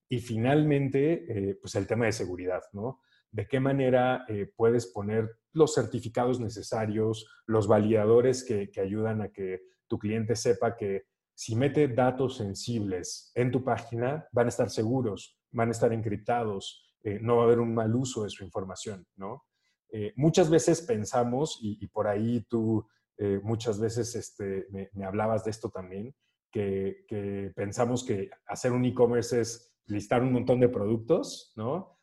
y 0.07 0.19
finalmente, 0.19 1.57
pues 1.61 1.75
el 1.75 1.87
tema 1.87 2.05
de 2.05 2.11
seguridad, 2.11 2.61
¿no? 2.73 3.01
De 3.31 3.47
qué 3.47 3.59
manera 3.59 4.25
puedes 4.55 4.87
poner 4.87 5.29
los 5.51 5.73
certificados 5.73 6.39
necesarios, 6.39 7.27
los 7.47 7.67
validadores 7.67 8.43
que, 8.43 8.69
que 8.69 8.81
ayudan 8.81 9.21
a 9.21 9.29
que 9.29 9.61
tu 9.87 9.97
cliente 9.97 10.35
sepa 10.35 10.75
que 10.75 11.05
si 11.35 11.55
mete 11.55 11.89
datos 11.89 12.37
sensibles 12.37 13.31
en 13.35 13.51
tu 13.51 13.63
página, 13.63 14.27
van 14.31 14.45
a 14.45 14.49
estar 14.49 14.69
seguros, 14.69 15.37
van 15.51 15.67
a 15.67 15.71
estar 15.71 15.91
encriptados, 15.91 16.95
eh, 17.03 17.19
no 17.21 17.37
va 17.37 17.43
a 17.43 17.45
haber 17.45 17.59
un 17.59 17.73
mal 17.73 17.93
uso 17.93 18.23
de 18.23 18.29
su 18.29 18.43
información, 18.43 19.05
¿no? 19.17 19.43
Eh, 19.91 20.13
muchas 20.15 20.49
veces 20.49 20.81
pensamos, 20.81 21.59
y, 21.61 21.85
por 21.87 22.07
ahí 22.07 22.45
tú 22.49 22.87
eh, 23.17 23.39
muchas 23.43 23.79
veces 23.79 24.15
este, 24.15 24.65
me, 24.71 25.05
hablabas 25.05 25.43
de 25.43 25.51
esto 25.51 25.69
también, 25.69 26.15
que, 26.51 27.05
pensamos 27.53 28.05
que 28.05 28.29
hacer 28.47 28.71
un 28.71 28.85
e-commerce 28.85 29.41
es 29.41 29.74
listar 29.87 30.21
un 30.21 30.33
montón 30.33 30.59
de 30.59 30.69
productos, 30.69 31.53
¿no? 31.55 31.93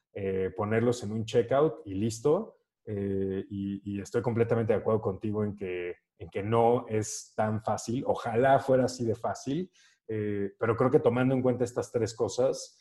ponerlos 0.56 1.02
en 1.04 1.12
un 1.12 1.24
checkout 1.24 1.86
y 1.86 1.94
listo. 1.94 2.58
y, 2.86 4.00
estoy 4.00 4.22
completamente 4.22 4.72
de 4.72 4.80
acuerdo 4.80 5.00
contigo 5.00 5.44
en 5.44 5.56
que 5.56 5.96
en 6.22 6.30
que 6.30 6.42
no 6.42 6.86
es 6.88 7.32
tan 7.36 7.62
fácil. 7.62 8.04
Ojalá 8.06 8.58
fuera 8.60 8.84
así 8.84 9.04
de 9.04 9.14
fácil. 9.14 9.70
pero 10.06 10.76
creo 10.76 10.90
que 10.90 11.00
tomando 11.00 11.34
en 11.34 11.42
cuenta 11.42 11.64
estas 11.64 11.90
tres 11.90 12.14
cosas, 12.14 12.78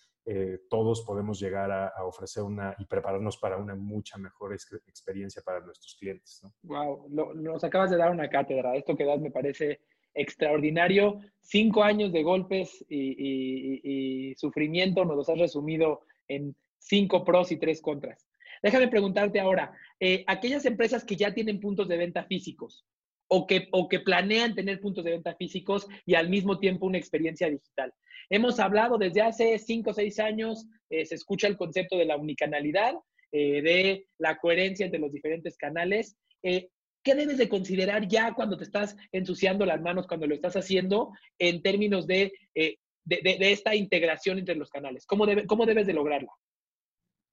todos 0.70 1.02
podemos 1.02 1.40
llegar 1.40 1.72
a, 1.72 2.06
ofrecer 2.06 2.44
una 2.44 2.76
y 2.78 2.86
prepararnos 2.86 3.38
para 3.38 3.58
una 3.58 3.76
mucha 3.76 4.18
mejor 4.18 4.54
experiencia 4.54 5.42
para 5.44 5.60
nuestros 5.60 5.96
clientes. 6.00 6.42
Wow, 6.64 7.08
nos 7.10 7.64
acabas 7.64 7.90
de 7.90 7.98
dar 7.98 8.12
una 8.12 8.30
cátedra. 8.30 8.76
Esto 8.76 8.96
que 8.96 9.06
das 9.06 9.20
me 9.20 9.32
parece 9.32 9.82
extraordinario. 10.14 11.20
Cinco 11.42 11.84
años 11.84 12.12
de 12.12 12.24
golpes 12.24 12.86
y, 12.90 14.34
sufrimiento 14.38 15.06
nos 15.06 15.18
los 15.18 15.30
has 15.30 15.38
resumido 15.38 16.02
en 16.28 16.56
cinco 16.78 17.24
pros 17.24 17.52
y 17.52 17.58
tres 17.58 17.82
contras. 17.82 18.28
Déjame 18.64 18.88
preguntarte 18.88 19.40
ahora, 19.40 19.74
eh, 20.00 20.24
aquellas 20.28 20.66
empresas 20.66 21.04
que 21.04 21.16
ya 21.16 21.34
tienen 21.34 21.60
puntos 21.60 21.88
de 21.88 21.98
venta 21.98 22.24
físicos 22.26 22.86
o 23.28 23.48
que, 23.48 23.68
o 23.72 23.88
que 23.88 24.00
planean 24.00 24.56
tener 24.56 24.80
puntos 24.80 25.04
de 25.04 25.12
venta 25.12 25.36
físicos 25.36 25.88
y 26.06 26.16
al 26.16 26.30
mismo 26.30 26.60
tiempo 26.60 26.86
una 26.86 26.98
experiencia 26.98 27.50
digital. 27.50 27.94
Hemos 28.30 28.60
hablado 28.60 28.98
desde 28.98 29.22
hace 29.22 29.58
cinco 29.58 29.92
o 29.92 29.94
seis 29.94 30.20
años, 30.20 30.68
eh, 30.90 31.06
se 31.06 31.16
escucha 31.16 31.48
el 31.48 31.58
concepto 31.58 31.98
de 31.98 32.06
la 32.06 32.18
unicanalidad, 32.18 32.94
eh, 33.32 33.62
de 33.62 34.08
la 34.18 34.38
coherencia 34.38 34.86
entre 34.86 35.00
los 35.00 35.12
diferentes 35.12 35.58
canales. 35.58 36.18
¿Qué 37.04 37.16
debes 37.16 37.38
de 37.38 37.50
considerar 37.50 38.08
ya 38.08 38.34
cuando 38.34 38.58
te 38.58 38.64
estás 38.64 38.96
ensuciando 39.12 39.66
las 39.66 39.82
manos, 39.82 40.08
cuando 40.08 40.28
lo 40.28 40.36
estás 40.36 40.56
haciendo, 40.56 41.12
en 41.38 41.62
términos 41.62 42.08
de, 42.08 42.34
eh, 42.56 42.78
de, 43.06 43.52
esta 43.52 43.76
integración 43.76 44.40
entre 44.40 44.56
los 44.56 44.70
canales? 44.70 45.06
¿Cómo, 45.06 45.26
cómo 45.48 45.66
debes 45.66 45.88
de 45.88 45.94
lograrla? 45.94 46.32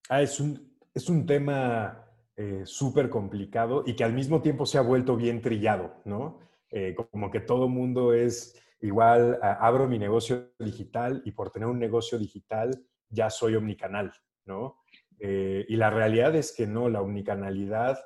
Ah, 0.09 0.23
es, 0.23 0.41
un, 0.41 0.77
es 0.95 1.09
un 1.09 1.27
tema 1.27 2.07
eh, 2.37 2.63
súper 2.65 3.11
complicado 3.11 3.85
y 3.87 3.95
que 3.95 4.05
al 4.05 4.15
mismo 4.15 4.41
tiempo 4.41 4.65
se 4.65 4.79
ha 4.79 4.83
vuelto 4.83 5.17
bien 5.17 5.43
trillado, 5.43 6.01
¿no? 6.05 6.41
Eh, 6.71 6.95
como 6.95 7.31
que 7.31 7.41
todo 7.41 7.69
mundo 7.69 8.13
es 8.13 8.55
igual, 8.81 9.39
abro 9.43 9.89
mi 9.89 9.99
negocio 9.99 10.53
digital 10.59 11.23
y 11.25 11.33
por 11.33 11.51
tener 11.51 11.69
un 11.69 11.79
negocio 11.79 12.19
digital 12.19 12.85
ya 13.09 13.31
soy 13.31 13.55
omnicanal, 13.57 14.13
¿no? 14.45 14.77
y 15.21 15.75
la 15.75 15.91
realidad 15.91 16.37
es 16.37 16.55
que 16.57 16.69
no, 16.69 16.89
la 16.89 17.03
omnicanalidad 17.03 17.99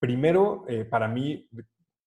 Primero, 0.00 0.64
eh, 0.66 0.84
para 0.84 1.06
mí 1.06 1.48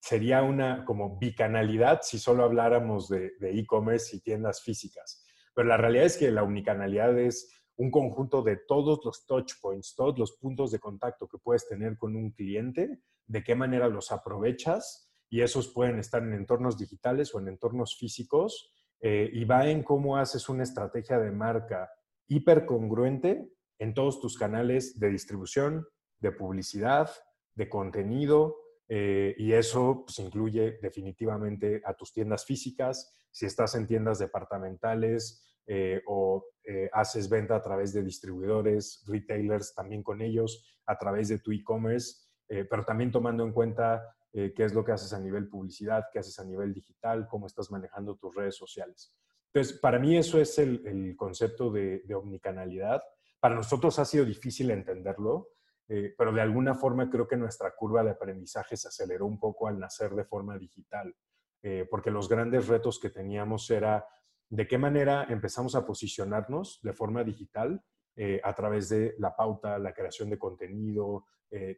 sería 0.01 0.41
una 0.41 0.83
como 0.83 1.17
bicanalidad 1.17 2.01
si 2.01 2.19
solo 2.19 2.43
habláramos 2.43 3.07
de 3.07 3.31
e-commerce 3.39 4.17
y 4.17 4.19
tiendas 4.19 4.61
físicas. 4.61 5.23
Pero 5.53 5.67
la 5.67 5.77
realidad 5.77 6.05
es 6.05 6.17
que 6.17 6.31
la 6.31 6.43
unicanalidad 6.43 7.17
es 7.17 7.49
un 7.77 7.91
conjunto 7.91 8.41
de 8.41 8.57
todos 8.57 8.99
los 9.03 9.25
touch 9.25 9.53
points, 9.61 9.95
todos 9.95 10.17
los 10.17 10.33
puntos 10.37 10.71
de 10.71 10.79
contacto 10.79 11.27
que 11.27 11.37
puedes 11.37 11.67
tener 11.67 11.97
con 11.97 12.15
un 12.15 12.31
cliente, 12.31 13.01
de 13.25 13.43
qué 13.43 13.55
manera 13.55 13.87
los 13.87 14.11
aprovechas 14.11 15.09
y 15.29 15.41
esos 15.41 15.69
pueden 15.69 15.99
estar 15.99 16.21
en 16.21 16.33
entornos 16.33 16.77
digitales 16.77 17.33
o 17.33 17.39
en 17.39 17.47
entornos 17.47 17.97
físicos 17.97 18.71
eh, 18.99 19.29
y 19.33 19.45
va 19.45 19.67
en 19.67 19.83
cómo 19.83 20.17
haces 20.17 20.49
una 20.49 20.63
estrategia 20.63 21.19
de 21.19 21.31
marca 21.31 21.89
hipercongruente 22.27 23.49
en 23.79 23.93
todos 23.93 24.19
tus 24.19 24.37
canales 24.37 24.99
de 24.99 25.09
distribución, 25.09 25.87
de 26.19 26.31
publicidad, 26.31 27.09
de 27.55 27.69
contenido 27.69 28.63
eh, 28.87 29.33
y 29.37 29.53
eso 29.53 30.03
pues, 30.05 30.19
incluye 30.19 30.77
definitivamente 30.81 31.81
a 31.85 31.93
tus 31.93 32.13
tiendas 32.13 32.45
físicas, 32.45 33.15
si 33.31 33.45
estás 33.45 33.75
en 33.75 33.87
tiendas 33.87 34.19
departamentales 34.19 35.57
eh, 35.65 36.01
o 36.05 36.45
eh, 36.63 36.89
haces 36.93 37.29
venta 37.29 37.55
a 37.55 37.61
través 37.61 37.93
de 37.93 38.03
distribuidores, 38.03 39.03
retailers, 39.07 39.73
también 39.73 40.03
con 40.03 40.21
ellos, 40.21 40.79
a 40.85 40.97
través 40.97 41.29
de 41.29 41.39
tu 41.39 41.51
e-commerce, 41.51 42.27
pero 42.69 42.85
también 42.85 43.11
tomando 43.11 43.43
en 43.43 43.51
cuenta 43.51 44.03
qué 44.31 44.53
es 44.57 44.75
lo 44.75 44.83
que 44.83 44.91
haces 44.91 45.11
a 45.13 45.19
nivel 45.19 45.49
publicidad, 45.49 46.03
qué 46.11 46.19
haces 46.19 46.37
a 46.37 46.43
nivel 46.43 46.71
digital, 46.71 47.27
cómo 47.27 47.47
estás 47.47 47.71
manejando 47.71 48.15
tus 48.15 48.35
redes 48.35 48.55
sociales. 48.55 49.15
Entonces, 49.51 49.79
para 49.79 49.97
mí 49.97 50.17
eso 50.17 50.39
es 50.39 50.59
el, 50.59 50.85
el 50.85 51.15
concepto 51.15 51.71
de 51.71 52.13
omnicanalidad. 52.13 53.01
Para 53.39 53.55
nosotros 53.55 53.97
ha 53.97 54.05
sido 54.05 54.23
difícil 54.23 54.69
entenderlo, 54.69 55.47
eh, 55.89 56.13
pero 56.17 56.31
de 56.31 56.41
alguna 56.41 56.75
forma 56.75 57.09
creo 57.09 57.27
que 57.27 57.35
nuestra 57.35 57.75
curva 57.75 58.03
de 58.03 58.11
aprendizaje 58.11 58.77
se 58.77 58.87
aceleró 58.87 59.25
un 59.25 59.39
poco 59.39 59.67
al 59.67 59.79
nacer 59.79 60.11
de 60.11 60.23
forma 60.23 60.57
digital, 60.57 61.13
eh, 61.61 61.85
porque 61.89 62.11
los 62.11 62.29
grandes 62.29 62.67
retos 62.67 62.99
que 62.99 63.09
teníamos 63.09 63.69
era 63.69 64.05
de 64.49 64.67
qué 64.67 64.77
manera 64.77 65.25
empezamos 65.29 65.75
a 65.75 65.85
posicionarnos 65.85 66.79
de 66.83 66.93
forma 66.93 67.23
digital 67.23 67.83
eh, 68.15 68.39
a 68.43 68.53
través 68.53 68.89
de 68.89 69.15
la 69.17 69.35
pauta, 69.35 69.77
la 69.79 69.93
creación 69.93 70.29
de 70.29 70.39
contenido, 70.39 71.25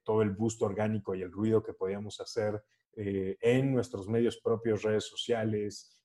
todo 0.05 0.21
el 0.21 0.29
boost 0.29 0.61
orgánico 0.61 1.15
y 1.15 1.21
el 1.21 1.33
ruido 1.33 1.61
que 1.61 1.73
podíamos 1.73 2.21
hacer 2.21 2.63
en 2.95 3.73
nuestros 3.73 4.07
medios 4.07 4.37
propios, 4.37 4.83
redes 4.83 5.03
sociales, 5.03 6.01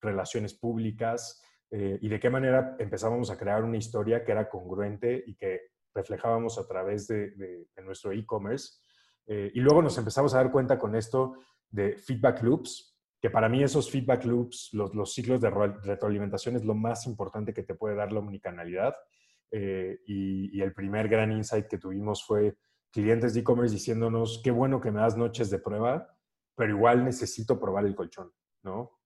relaciones 0.00 0.54
públicas, 0.54 1.42
y 1.68 2.08
de 2.08 2.20
qué 2.20 2.30
manera 2.30 2.76
empezábamos 2.78 3.28
a 3.32 3.36
crear 3.36 3.64
una 3.64 3.76
historia 3.76 4.22
que 4.22 4.30
era 4.30 4.48
congruente 4.48 5.24
y 5.26 5.34
que 5.34 5.71
reflejábamos 5.94 6.58
a 6.58 6.66
través 6.66 7.06
de, 7.08 7.66
nuestro 7.84 8.12
e-commerce. 8.12 8.78
Eh, 9.26 9.50
y 9.54 9.60
luego 9.60 9.82
nos 9.82 9.96
empezamos 9.98 10.34
a 10.34 10.38
dar 10.38 10.50
cuenta 10.50 10.78
con 10.78 10.96
esto 10.96 11.34
de 11.70 11.96
feedback 11.96 12.42
loops, 12.42 12.98
que 13.20 13.30
para 13.30 13.48
mí 13.48 13.62
esos 13.62 13.90
feedback 13.90 14.24
loops, 14.24 14.70
los, 14.72 15.14
ciclos 15.14 15.40
de 15.40 15.50
retroalimentación 15.50 16.56
es 16.56 16.64
lo 16.64 16.74
más 16.74 17.06
importante 17.06 17.54
que 17.54 17.62
te 17.62 17.74
puede 17.74 17.94
dar 17.94 18.12
la 18.12 18.18
omnicanalidad. 18.18 18.94
Eh, 19.50 20.00
y, 20.06 20.60
el 20.60 20.72
primer 20.72 21.08
gran 21.08 21.30
insight 21.30 21.66
que 21.66 21.78
tuvimos 21.78 22.24
fue 22.24 22.56
clientes 22.90 23.34
de 23.34 23.40
e-commerce 23.40 23.74
diciéndonos, 23.74 24.40
qué 24.42 24.50
bueno 24.50 24.80
que 24.80 24.90
me 24.90 25.00
das 25.00 25.16
noches 25.16 25.50
de 25.50 25.58
prueba, 25.58 26.08
pero 26.56 26.76
igual 26.76 27.04
necesito 27.04 27.60
probar 27.60 27.86
el 27.86 27.94
colchón, 27.94 28.32
¿no? 28.62 28.98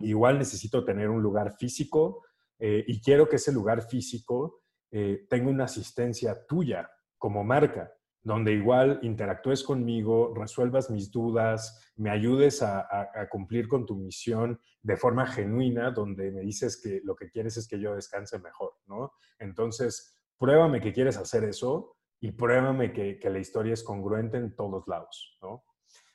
Igual 0.00 0.38
necesito 0.38 0.84
tener 0.84 1.08
un 1.08 1.22
lugar 1.22 1.56
físico 1.56 2.24
eh, 2.58 2.84
y 2.86 3.00
quiero 3.00 3.28
que 3.28 3.36
ese 3.36 3.52
lugar 3.52 3.82
físico 3.82 4.61
eh, 4.92 5.26
tengo 5.28 5.50
una 5.50 5.64
asistencia 5.64 6.46
tuya 6.46 6.90
como 7.16 7.42
marca, 7.42 7.90
donde 8.22 8.52
igual 8.52 9.00
interactúes 9.02 9.64
conmigo, 9.64 10.34
resuelvas 10.36 10.90
mis 10.90 11.10
dudas, 11.10 11.92
me 11.96 12.10
ayudes 12.10 12.62
a, 12.62 13.08
cumplir 13.30 13.68
con 13.68 13.86
tu 13.86 13.96
misión 13.96 14.60
de 14.82 14.96
forma 14.96 15.26
genuina, 15.26 15.90
donde 15.90 16.30
me 16.30 16.42
dices 16.42 16.80
que 16.80 17.00
lo 17.04 17.16
que 17.16 17.30
quieres 17.30 17.56
es 17.56 17.66
que 17.66 17.80
yo 17.80 17.94
descanse 17.94 18.38
mejor, 18.38 18.74
¿no? 18.86 19.12
Entonces, 19.38 20.20
pruébame 20.38 20.80
que 20.80 20.92
quieres 20.92 21.16
hacer 21.16 21.44
eso 21.44 21.96
y 22.20 22.32
pruébame 22.32 22.92
que, 22.92 23.18
la 23.30 23.38
historia 23.38 23.72
es 23.72 23.82
congruente 23.82 24.36
en 24.36 24.54
todos 24.54 24.86
lados, 24.86 25.38
¿no? 25.40 25.64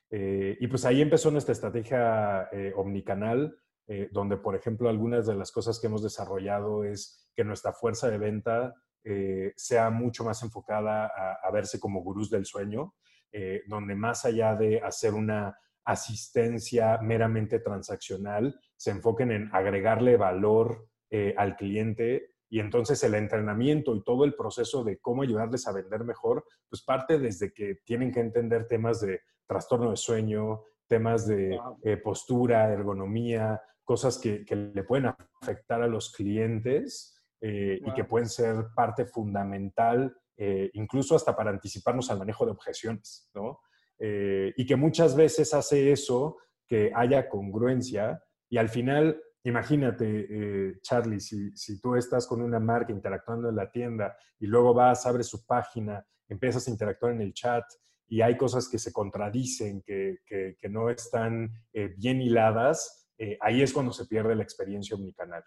Eh, 0.09 0.55
y 0.61 0.67
pues 0.67 0.85
ahí 0.85 1.01
empezó 1.01 1.31
nuestra 1.31 1.51
estrategia 1.51 2.47
eh, 2.53 2.71
omnicanal, 2.77 3.59
eh, 3.89 4.09
donde, 4.11 4.35
por 4.35 4.53
ejemplo, 4.53 4.89
algunas 4.89 5.25
de 5.27 5.35
las 5.35 5.49
cosas 5.49 5.79
que 5.79 5.87
hemos 5.87 6.03
desarrollado 6.03 6.83
es 6.83 7.29
que 7.33 7.45
nuestra 7.45 7.71
fuerza 7.71 8.09
de 8.09 8.17
venta 8.17 8.75
eh, 9.05 9.53
sea 9.55 9.89
mucho 9.89 10.25
más 10.25 10.43
enfocada 10.43 11.05
a, 11.41 11.49
verse 11.51 11.79
como 11.79 12.03
gurús 12.03 12.29
del 12.29 12.45
sueño, 12.45 12.95
eh, 13.31 13.61
donde 13.67 13.95
más 13.95 14.25
allá 14.25 14.55
de 14.55 14.81
hacer 14.81 15.13
una 15.13 15.57
asistencia 15.85 16.99
meramente 17.01 17.59
transaccional, 17.59 18.59
se 18.75 18.91
enfoquen 18.91 19.31
en 19.31 19.49
agregarle 19.55 20.17
valor 20.17 20.89
al 21.37 21.55
cliente 21.55 22.33
y 22.49 22.59
entonces 22.59 23.01
el 23.05 23.15
entrenamiento 23.15 23.95
y 23.95 24.03
todo 24.03 24.25
el 24.25 24.35
proceso 24.35 24.83
de 24.83 24.99
cómo 24.99 25.23
ayudarles 25.23 25.65
a 25.65 25.71
vender 25.71 26.03
mejor, 26.03 26.43
pues 26.69 26.83
parte 26.83 27.17
desde 27.17 27.53
que 27.53 27.75
tienen 27.85 28.11
que 28.11 28.19
entender 28.19 28.67
temas 28.67 28.99
de 28.99 29.21
trastorno 29.47 29.91
de 29.91 29.95
sueño, 29.95 30.63
temas 30.87 31.25
de 31.25 31.57
postura, 32.03 32.69
ergonomía, 32.73 33.61
cosas 33.87 34.19
que, 34.19 34.43
le 34.53 34.83
pueden 34.83 35.13
afectar 35.41 35.81
a 35.81 35.87
los 35.87 36.11
clientes 36.11 37.17
eh, 37.39 37.79
y 37.81 37.93
que 37.93 38.03
pueden 38.03 38.27
ser 38.27 38.65
parte 38.75 39.05
fundamental, 39.05 40.13
eh, 40.35 40.69
incluso 40.73 41.15
hasta 41.15 41.33
para 41.33 41.51
anticiparnos 41.51 42.11
al 42.11 42.19
manejo 42.19 42.45
de 42.45 42.51
objeciones, 42.51 43.31
¿no? 43.33 43.61
Eh, 43.97 44.53
y 44.57 44.65
que 44.65 44.75
muchas 44.75 45.15
veces 45.15 45.53
hace 45.53 45.89
eso, 45.89 46.37
que 46.67 46.91
haya 46.93 47.29
congruencia 47.29 48.21
y 48.49 48.57
al 48.57 48.67
final, 48.67 49.21
imagínate, 49.43 50.79
Charlie, 50.81 51.21
si, 51.21 51.55
si, 51.55 51.79
tú 51.79 51.95
estás 51.95 52.27
con 52.27 52.41
una 52.41 52.59
marca 52.59 52.91
interactuando 52.91 53.47
en 53.47 53.55
la 53.55 53.71
tienda 53.71 54.17
y 54.37 54.47
luego 54.47 54.73
vas, 54.73 55.05
abres 55.05 55.27
su 55.27 55.45
página, 55.45 56.05
empiezas 56.27 56.67
a 56.67 56.71
interactuar 56.71 57.13
en 57.13 57.21
el 57.21 57.33
chat 57.33 57.63
y 58.09 58.19
hay 58.19 58.35
cosas 58.35 58.67
que 58.67 58.79
se 58.79 58.91
contradicen, 58.91 59.81
que, 59.81 60.17
que, 60.25 60.57
que 60.59 60.69
no 60.69 60.89
están 60.89 61.53
bien 61.97 62.21
hiladas, 62.21 62.96
eh, 63.17 63.37
ahí 63.41 63.61
es 63.61 63.73
cuando 63.73 63.91
se 63.91 64.05
pierde 64.05 64.35
la 64.35 64.43
experiencia 64.43 64.95
omnicanal. 64.95 65.43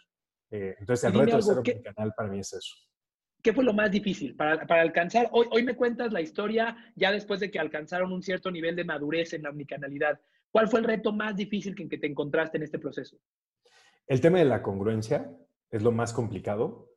Eh, 0.51 0.75
entonces, 0.79 1.05
el 1.05 1.19
reto 1.19 1.37
de 1.37 1.43
ser 1.43 1.59
omnicanal 1.59 2.13
para 2.17 2.29
mí 2.29 2.41
es 2.41 2.53
eso. 2.53 2.75
¿Qué 3.43 3.53
fue 3.53 3.65
lo 3.65 3.73
más 3.73 3.91
difícil 3.91 4.37
para, 4.37 4.67
para, 4.67 4.83
alcanzar? 4.83 5.29
Hoy, 5.33 5.47
hoy 5.51 5.63
me 5.63 5.75
cuentas 5.75 6.13
la 6.13 6.21
historia 6.21 6.77
ya 6.95 7.11
después 7.11 7.41
de 7.41 7.51
que 7.51 7.59
alcanzaron 7.59 8.13
un 8.13 8.23
cierto 8.23 8.51
nivel 8.51 8.77
de 8.77 8.85
madurez 8.85 9.33
en 9.33 9.43
la 9.43 9.51
omnicanalidad. 9.51 10.21
¿Cuál 10.51 10.69
fue 10.69 10.81
el 10.81 10.87
reto 10.87 11.13
más 11.13 11.37
difícil 11.37 11.75
en 11.79 11.89
que 11.89 11.99
te 11.99 12.07
encontraste 12.07 12.59
en 12.59 12.65
este 12.65 12.79
proceso? 12.79 13.17
El 14.07 14.21
tema 14.21 14.39
de 14.39 14.45
la 14.45 14.63
congruencia 14.63 15.31
es 15.71 15.83
lo 15.83 15.93
más 15.93 16.13
complicado, 16.13 16.91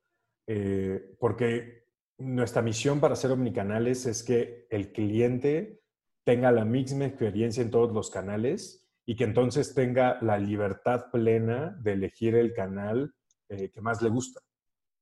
eh, 0.48 1.16
porque 1.20 1.86
nuestra 2.18 2.62
misión 2.62 3.00
para 3.00 3.16
ser 3.16 3.32
omnicanales 3.32 4.06
es 4.06 4.24
que 4.24 4.66
el 4.70 4.92
cliente 4.92 5.82
tenga 6.24 6.52
la 6.52 6.66
misma 6.66 7.06
experiencia 7.06 7.62
en 7.62 7.70
todos 7.72 7.94
los 7.94 8.10
canales 8.10 8.83
y 9.06 9.16
que 9.16 9.24
entonces 9.26 9.74
tenga 9.74 10.18
la 10.22 10.38
libertad 10.38 11.12
plena 11.12 11.76
de 11.82 11.94
elegir 11.94 12.36
el 12.36 12.54
canal 12.54 13.14
eh, 13.50 13.70
que 13.70 13.82
más 13.82 14.02
le 14.02 14.10
gusta, 14.10 14.40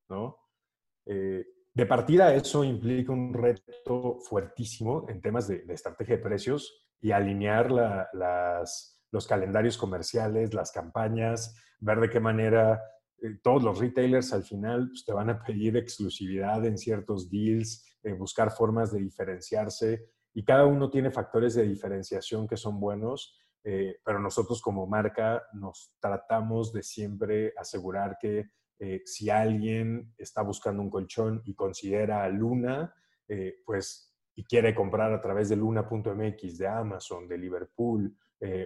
¿no? 0.08 0.36
Eh, 1.06 1.44
de 1.74 1.86
partida, 1.86 2.34
eso 2.34 2.64
implica 2.64 3.12
un 3.12 3.32
reto 3.32 4.18
fuertísimo 4.20 5.06
en 5.08 5.22
temas 5.22 5.48
de, 5.48 5.64
estrategia 5.68 6.16
de 6.16 6.22
precios 6.22 6.86
y 7.00 7.12
alinear 7.12 7.70
los 9.10 9.26
calendarios 9.26 9.78
comerciales, 9.78 10.52
las 10.52 10.70
campañas, 10.70 11.56
ver 11.80 12.00
de 12.00 12.10
qué 12.10 12.20
manera 12.20 12.82
eh, 13.22 13.38
todos 13.42 13.62
los 13.62 13.78
retailers 13.78 14.32
al 14.34 14.42
final 14.42 14.88
pues, 14.88 15.04
te 15.04 15.12
van 15.12 15.30
a 15.30 15.42
pedir 15.42 15.76
exclusividad 15.76 16.64
en 16.66 16.76
ciertos 16.76 17.30
deals, 17.30 17.86
buscar 18.18 18.50
formas 18.50 18.92
de 18.92 19.00
diferenciarse 19.00 20.10
y 20.34 20.44
cada 20.44 20.66
uno 20.66 20.90
tiene 20.90 21.10
factores 21.10 21.54
de 21.54 21.62
diferenciación 21.62 22.48
que 22.48 22.56
son 22.56 22.80
buenos 22.80 23.38
eh, 23.64 24.00
pero 24.04 24.18
nosotros 24.18 24.60
como 24.60 24.86
marca 24.86 25.44
nos 25.52 25.94
tratamos 26.00 26.72
de 26.72 26.82
siempre 26.82 27.54
asegurar 27.56 28.16
que 28.20 28.50
eh, 28.78 29.02
si 29.04 29.30
alguien 29.30 30.12
está 30.18 30.42
buscando 30.42 30.82
un 30.82 30.90
colchón 30.90 31.42
y 31.44 31.54
considera 31.54 32.28
Luna, 32.28 32.92
eh, 33.28 33.62
pues 33.64 34.12
y 34.34 34.44
quiere 34.44 34.74
comprar 34.74 35.12
a 35.12 35.20
través 35.20 35.48
de 35.48 35.56
luna.mx, 35.56 36.58
de 36.58 36.66
Amazon, 36.66 37.28
de 37.28 37.38
Liverpool 37.38 38.16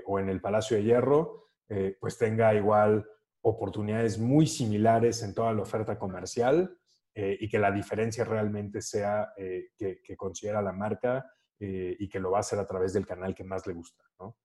o 0.06 0.18
en 0.18 0.30
el 0.30 0.40
Palacio 0.40 0.76
de 0.76 0.84
Hierro, 0.84 1.50
pues 2.00 2.16
tenga 2.16 2.54
igual 2.54 3.04
oportunidades 3.42 4.16
muy 4.16 4.46
similares 4.46 5.22
en 5.22 5.34
toda 5.34 5.52
la 5.52 5.62
oferta 5.62 5.98
comercial 5.98 6.78
y 7.14 7.46
que 7.48 7.58
la 7.58 7.72
diferencia 7.72 8.24
realmente 8.24 8.80
sea 8.80 9.34
que, 9.36 10.00
que, 10.02 10.16
considera 10.16 10.62
la 10.62 10.72
marca 10.72 11.26
y 11.58 12.08
que 12.08 12.20
lo 12.20 12.30
va 12.30 12.38
a 12.38 12.40
hacer 12.40 12.60
a 12.60 12.66
través 12.66 12.94
del 12.94 13.06
canal 13.06 13.34
que 13.34 13.44
más 13.44 13.66
le 13.66 13.74
gusta. 13.74 14.04
¿no? 14.20 14.36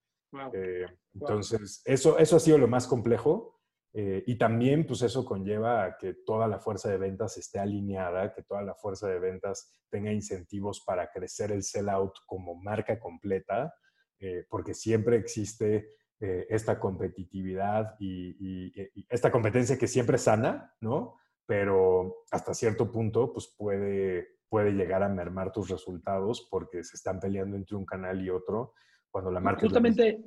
Eh, 0.53 0.85
entonces, 1.13 1.81
Eso, 1.85 2.17
eso 2.17 2.35
ha 2.35 2.39
sido 2.39 2.57
lo 2.57 2.67
más 2.67 2.87
complejo. 2.87 3.59
Eh, 3.93 4.23
y 4.25 4.37
también, 4.37 4.85
pues 4.85 5.01
eso 5.01 5.25
conlleva 5.25 5.83
a 5.83 5.97
que 5.97 6.13
toda 6.25 6.47
la 6.47 6.59
fuerza 6.59 6.89
de 6.89 6.97
ventas 6.97 7.37
esté 7.37 7.59
alineada, 7.59 8.33
que 8.33 8.43
toda 8.43 8.61
la 8.61 8.73
fuerza 8.73 9.09
de 9.09 9.19
ventas 9.19 9.75
tenga 9.89 10.13
incentivos 10.13 10.81
para 10.85 11.11
crecer 11.11 11.51
el 11.51 11.61
sell-out 11.61 12.13
como 12.25 12.55
marca 12.55 12.97
completa, 12.99 13.73
eh, 14.19 14.45
porque 14.49 14.73
siempre 14.73 15.17
existe 15.17 15.95
esta 16.23 16.79
competitividad 16.79 17.95
y, 17.97 18.69
y, 18.69 18.71
esta 19.09 19.31
competencia 19.31 19.75
que 19.79 19.87
siempre 19.87 20.17
es 20.17 20.21
sana, 20.21 20.71
¿no? 20.79 21.17
Pero 21.47 22.17
hasta 22.29 22.53
cierto 22.53 22.91
punto, 22.91 23.33
pues 23.33 23.47
puede, 23.57 24.37
puede 24.47 24.73
llegar 24.73 25.01
a 25.01 25.09
mermar 25.09 25.51
tus 25.51 25.67
resultados 25.67 26.47
porque 26.51 26.83
se 26.83 26.95
están 26.95 27.19
peleando 27.19 27.57
entre 27.57 27.75
un 27.75 27.87
canal 27.87 28.21
y 28.21 28.29
otro 28.29 28.75
cuando 29.11 29.31
la 29.31 29.39
marca... 29.39 29.61
Justamente 29.61 30.19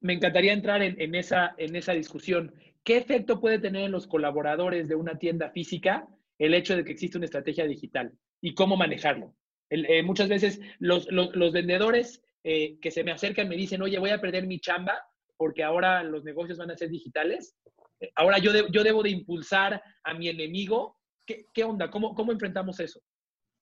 me 0.00 0.14
encantaría 0.14 0.52
entrar 0.52 0.82
en, 0.82 1.14
esa, 1.14 1.54
en 1.58 1.76
esa 1.76 1.92
discusión. 1.92 2.54
¿Qué 2.82 2.96
efecto 2.96 3.40
puede 3.40 3.60
tener 3.60 3.84
en 3.84 3.92
los 3.92 4.08
colaboradores 4.08 4.88
de 4.88 4.96
una 4.96 5.18
tienda 5.18 5.50
física 5.50 6.08
el 6.38 6.54
hecho 6.54 6.74
de 6.74 6.84
que 6.84 6.90
existe 6.90 7.18
una 7.18 7.26
estrategia 7.26 7.66
digital 7.66 8.12
y 8.40 8.54
cómo 8.54 8.76
manejarlo? 8.76 9.36
Eh, 9.70 10.02
muchas 10.02 10.28
veces 10.28 10.60
los, 10.80 11.06
vendedores 11.52 12.22
eh, 12.42 12.78
que 12.80 12.90
se 12.90 13.04
me 13.04 13.12
acercan 13.12 13.48
me 13.48 13.56
dicen, 13.56 13.80
oye, 13.80 13.98
voy 13.98 14.10
a 14.10 14.20
perder 14.20 14.46
mi 14.46 14.58
chamba 14.58 14.94
porque 15.36 15.62
ahora 15.62 16.02
los 16.02 16.24
negocios 16.24 16.58
van 16.58 16.72
a 16.72 16.76
ser 16.76 16.90
digitales. 16.90 17.56
Eh, 18.00 18.10
ahora 18.16 18.38
yo, 18.38 18.50
yo 18.68 18.82
debo 18.82 19.04
de 19.04 19.10
impulsar 19.10 19.80
a 20.02 20.14
mi 20.14 20.28
enemigo. 20.28 20.98
¿Qué, 21.24 21.46
qué 21.54 21.62
onda? 21.62 21.90
¿Cómo, 21.90 22.14
¿Cómo 22.14 22.32
enfrentamos 22.32 22.80
eso? 22.80 23.00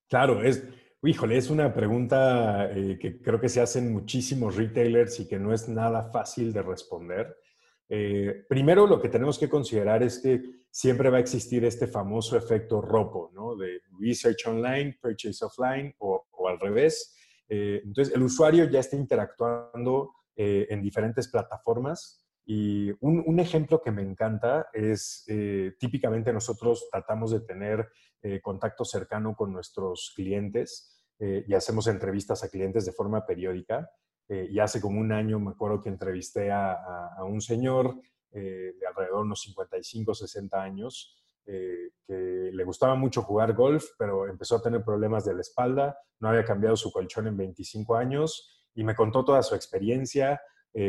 Claro, 0.09 0.43
es, 0.43 0.67
Híjole, 1.03 1.39
es 1.39 1.49
una 1.49 1.73
pregunta 1.73 2.71
eh, 2.73 2.99
que 3.01 3.23
creo 3.23 3.41
que 3.41 3.49
se 3.49 3.63
hacen 3.63 3.91
muchísimos 3.91 4.57
retailers 4.57 5.19
y 5.21 5.27
que 5.27 5.39
no 5.39 5.55
es 5.55 5.67
nada 5.67 6.11
fácil 6.11 6.53
de 6.53 6.61
responder. 6.61 7.39
Eh, 7.89 8.45
primero, 8.47 8.87
lo 8.87 9.01
que 9.01 9.09
tenemos 9.09 9.39
que 9.39 9.49
considerar 9.49 10.03
es 10.03 10.19
que 10.19 10.43
siempre 10.71 11.09
va 11.09 11.17
a 11.17 11.21
existir 11.21 11.65
este 11.65 11.87
famoso 11.87 12.37
efecto 12.37 12.83
ROPO, 12.83 13.31
¿no? 13.33 13.57
De 13.57 13.81
research 13.99 14.47
online, 14.47 14.99
purchase 15.01 15.43
offline 15.43 15.95
o, 16.01 16.27
al 16.47 16.61
revés. 16.61 17.17
Eh, 17.49 17.81
entonces, 17.83 18.15
el 18.15 18.23
usuario 18.23 18.65
ya 18.69 18.81
está 18.81 18.97
interactuando 18.97 20.13
en 20.37 20.81
diferentes 20.81 21.29
plataformas 21.29 22.20
y 22.45 22.91
un, 23.01 23.39
ejemplo 23.39 23.81
que 23.81 23.93
me 23.93 24.03
encanta 24.03 24.69
es, 24.73 25.25
típicamente 25.79 26.33
nosotros 26.33 26.89
tratamos 26.91 27.31
de 27.31 27.41
tener 27.41 27.89
eh, 28.23 28.43
contacto 28.43 28.85
cercano 28.85 29.35
con 29.35 29.51
nuestros 29.51 30.13
clientes 30.15 30.95
eh, 31.19 31.43
y 31.49 31.55
hacemos 31.55 31.87
entrevistas 31.87 32.45
a 32.45 32.51
clientes 32.51 32.85
de 32.85 32.93
forma 32.93 33.25
periódica. 33.25 33.91
Eh, 34.29 34.47
y 34.51 34.59
hace 34.59 34.79
como 34.79 35.01
un 35.01 35.11
año 35.11 35.41
me 35.41 35.53
acuerdo 35.53 35.83
que 35.83 35.89
entrevisté 35.89 36.51
a, 36.53 37.17
un 37.25 37.41
señor 37.41 37.97
de 38.31 38.75
alrededor 38.87 39.17
de 39.17 39.23
unos 39.23 39.41
55, 39.41 40.15
60 40.15 40.63
años, 40.63 41.17
que 41.45 41.91
le 42.53 42.65
gustaba 42.65 42.95
mucho 42.95 43.23
jugar 43.23 43.55
golf, 43.55 43.85
pero 43.99 44.29
empezó 44.29 44.57
a 44.57 44.63
tener 44.63 44.85
problemas 44.85 45.25
de 45.25 45.35
la 45.35 45.41
espalda, 45.41 45.99
no 46.21 46.29
había 46.29 46.45
cambiado 46.45 46.77
su 46.77 46.93
colchón 46.93 47.27
en 47.27 47.37
25 47.37 47.97
años 47.97 48.69
y 48.73 48.85
me 48.85 48.95
contó 48.95 49.25
toda 49.25 49.43
su 49.43 49.57
experiencia, 49.57 50.41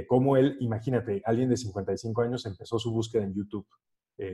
cómo 0.07 0.37
él, 0.37 0.57
imagínate, 0.59 1.21
alguien 1.25 1.49
de 1.49 1.57
55 1.57 2.21
años 2.21 2.45
empezó 2.45 2.77
su 2.77 2.91
búsqueda 2.91 3.23
en 3.23 3.33
YouTube, 3.33 3.67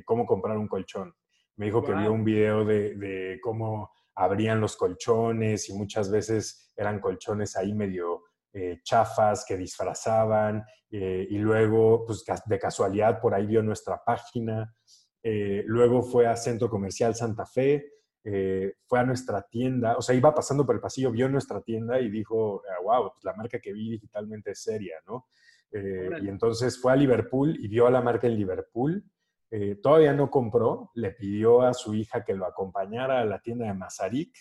cómo 0.06 0.26
comprar 0.26 0.58
un 0.58 0.68
colchón. 0.68 1.14
Me 1.56 1.68
dijo 1.68 1.84
que 1.84 1.94
vio 1.94 2.12
un 2.12 2.24
video 2.24 2.66
de, 2.66 3.40
cómo 3.42 3.92
abrían 4.16 4.60
los 4.60 4.76
colchones 4.76 5.70
y 5.70 5.74
muchas 5.74 6.12
veces 6.12 6.72
eran 6.76 7.00
colchones 7.00 7.56
ahí 7.56 7.74
medio 7.74 8.24
eh, 8.54 8.80
chafas 8.84 9.46
que 9.48 9.56
disfrazaban 9.58 10.64
eh, 10.90 11.28
y 11.30 11.38
luego, 11.38 12.06
pues 12.06 12.24
de 12.46 12.60
casualidad, 12.60 13.20
por 13.20 13.34
ahí 13.34 13.46
vio 13.46 13.62
nuestra 13.62 14.02
página. 14.04 14.74
Eh, 15.22 15.64
luego 15.66 16.02
fue 16.02 16.28
a 16.28 16.36
Centro 16.36 16.70
Comercial 16.70 17.14
Santa 17.14 17.46
Fe, 17.46 17.86
fue 18.86 19.00
a 19.00 19.04
nuestra 19.04 19.42
tienda, 19.44 19.96
o 19.96 20.02
sea, 20.02 20.14
iba 20.14 20.36
pasando 20.36 20.66
por 20.66 20.76
el 20.76 20.82
pasillo, 20.82 21.12
vio 21.12 21.30
nuestra 21.30 21.62
tienda 21.62 22.00
y 22.02 22.10
dijo, 22.10 22.62
wow, 22.84 22.92
ah, 22.92 23.12
pues 23.14 23.24
la 23.24 23.34
marca 23.34 23.60
que 23.60 23.72
vi 23.72 23.92
digitalmente 23.92 24.52
es 24.52 24.62
seria, 24.62 24.96
¿no? 25.06 25.28
y 25.72 26.30
entonces 26.30 26.82
fue 26.82 26.94
a 26.94 26.96
Liverpool 26.96 27.56
y 27.60 27.68
vio 27.68 27.88
a 27.88 27.92
la 27.92 28.02
marca 28.02 28.26
en 28.26 28.36
Liverpool 28.36 29.04
eh, 29.50 29.80
todavía 29.82 30.14
no 30.14 30.30
compró, 30.30 30.92
le 30.96 31.12
pidió 31.12 31.62
a 31.62 31.74
su 31.74 31.94
hija 31.96 32.26
que 32.26 32.34
lo 32.34 32.46
acompañara 32.46 33.22
a 33.22 33.26
la 33.26 33.40
tienda 33.40 33.66
de 33.66 33.74
Mazarik 33.74 34.36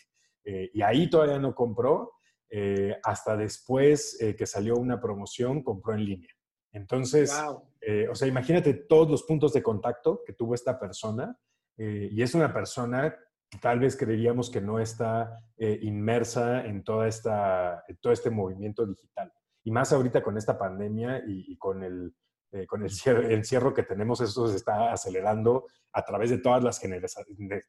eh, 0.45 0.71
y 0.75 0.83
ahí 0.83 1.09
todavía 1.09 1.39
no 1.39 1.55
compró, 1.55 2.15
eh, 2.51 2.97
hasta 3.05 3.37
después 3.37 4.19
que 4.37 4.47
salió 4.47 4.77
una 4.77 5.01
promoción, 5.01 5.63
compró 5.63 5.95
en 5.95 6.05
línea. 6.05 6.31
Entonces, 6.73 7.33
o 7.33 8.15
sea, 8.15 8.29
imagínate 8.29 8.75
todos 8.75 9.11
los 9.11 9.23
puntos 9.23 9.53
de 9.53 9.63
contacto 9.63 10.23
que 10.25 10.35
tuvo 10.35 10.55
esta 10.55 10.79
persona 10.79 11.37
y 11.77 12.21
es 12.23 12.35
una 12.35 12.53
persona 12.53 13.17
tal 13.61 13.81
vez 13.81 13.97
creeríamos 13.97 14.51
que 14.51 14.61
no 14.61 14.79
está 14.79 15.41
inmersa 15.59 16.67
en 16.67 16.85
toda 16.85 17.09
esta, 17.09 17.85
todo 18.01 18.13
este 18.13 18.31
movimiento 18.31 18.87
digital. 18.87 19.33
Y 19.65 19.71
más 19.71 19.93
ahorita 19.93 20.23
con 20.23 20.37
esta 20.37 20.59
pandemia 20.59 21.23
y 21.27 21.57
con 21.57 21.83
el, 21.83 22.15
eh, 22.53 22.67
con 22.67 22.83
el 22.83 22.91
encierro 23.31 23.75
que 23.75 23.83
tenemos, 23.83 24.21
eso 24.21 24.49
se 24.49 24.57
está 24.57 24.93
acelerando 24.93 25.67
a 25.93 26.05
través 26.05 26.31
de 26.31 26.39
todas 26.39 26.63
las, 26.63 26.81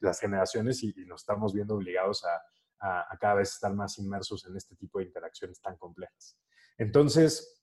las 0.00 0.20
generaciones 0.20 0.82
y, 0.84 0.94
nos 1.04 1.22
estamos 1.22 1.52
viendo 1.52 1.74
obligados 1.74 2.24
a, 2.24 2.40
cada 3.18 3.34
vez 3.34 3.52
estar 3.54 3.74
más 3.74 3.98
inmersos 3.98 4.46
en 4.46 4.56
este 4.56 4.76
tipo 4.76 5.00
de 5.00 5.06
interacciones 5.06 5.60
tan 5.60 5.76
complejas. 5.76 6.38
Entonces, 6.76 7.60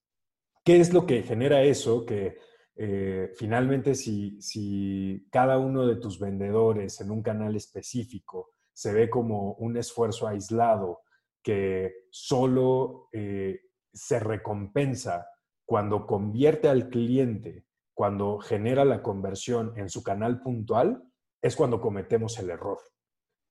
¿qué 0.65 0.81
es 0.81 0.93
lo 0.93 1.05
que 1.05 1.23
genera 1.23 1.61
eso? 1.61 2.05
Que 2.05 2.37
eh, 2.75 3.31
finalmente 3.35 3.95
si, 3.95 5.27
cada 5.31 5.57
uno 5.57 5.85
de 5.87 5.95
tus 5.95 6.19
vendedores 6.19 6.99
en 7.01 7.11
un 7.11 7.21
canal 7.21 7.55
específico 7.55 8.51
se 8.73 8.93
ve 8.93 9.09
como 9.09 9.53
un 9.53 9.77
esfuerzo 9.77 10.27
aislado 10.27 11.01
que 11.41 12.07
solo 12.09 13.07
eh, 13.13 13.61
se 13.93 14.19
recompensa 14.19 15.27
cuando 15.65 16.05
convierte 16.05 16.67
al 16.67 16.89
cliente, 16.89 17.65
cuando 17.93 18.39
genera 18.39 18.83
la 18.83 19.01
conversión 19.01 19.73
en 19.77 19.89
su 19.89 20.03
canal 20.03 20.41
puntual, 20.41 21.03
es 21.41 21.55
cuando 21.55 21.79
cometemos 21.79 22.37
el 22.39 22.49
error. 22.49 22.79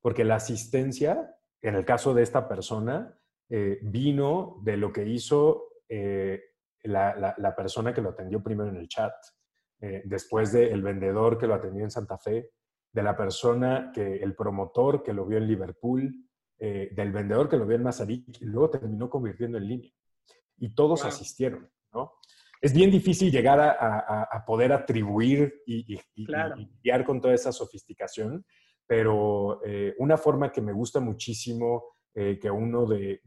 Porque 0.01 0.25
la 0.25 0.37
asistencia, 0.37 1.35
en 1.63 1.75
el 1.77 1.85
caso 1.85 2.13
de 2.13 2.23
esta 2.23 2.47
persona, 2.47 3.19
eh, 3.49 3.79
vino 3.83 4.61
de 4.63 4.77
lo 4.77 4.93
que 4.93 5.07
hizo 5.07 5.69
eh, 5.89 6.43
la, 6.85 7.55
persona 7.57 7.93
que 7.93 8.01
lo 8.01 8.11
atendió 8.11 8.43
primero 8.43 8.71
en 8.71 8.77
el 8.77 8.89
chat, 8.89 9.13
eh, 9.81 10.03
después 10.05 10.53
del 10.53 10.83
vendedor 10.83 11.39
que 11.39 11.47
lo 11.47 11.55
atendió 11.55 11.85
en 11.85 11.91
Santa 11.91 12.19
Fe, 12.19 12.51
de 12.93 13.03
la 13.03 13.17
persona 13.17 13.91
que, 13.93 14.17
el 14.17 14.35
promotor 14.35 15.03
que 15.03 15.13
lo 15.13 15.27
vio 15.27 15.39
en 15.39 15.49
Liverpool, 15.49 16.15
del 16.57 17.13
vendedor 17.13 17.47
que 17.47 17.59
lo 17.59 17.67
vio 17.67 17.77
en 17.77 17.83
Mazarik 17.83 18.41
y 18.41 18.47
luego 18.47 18.71
terminó 18.71 19.11
convirtiendo 19.11 19.59
en 19.59 19.69
línea. 19.69 19.91
Y 20.57 20.75
todos 20.75 21.05
asistieron. 21.05 21.69
Es 22.65 22.73
bien 22.73 22.91
difícil 22.91 23.31
llegar 23.31 23.61
a, 23.61 24.43
poder 24.47 24.73
atribuir 24.73 25.63
y, 25.67 25.99
guiar 26.83 27.05
con 27.05 27.21
toda 27.21 27.35
esa 27.35 27.53
sofisticación, 27.53 28.43
pero 28.87 29.61
eh, 29.65 29.95
una 29.99 30.17
forma 30.17 30.51
que 30.51 30.63
me 30.63 30.73
gusta 30.73 30.99
muchísimo 30.99 31.85
eh, 32.17 32.39
que 32.41 32.49
uno 32.49 32.87
de, 32.87 33.21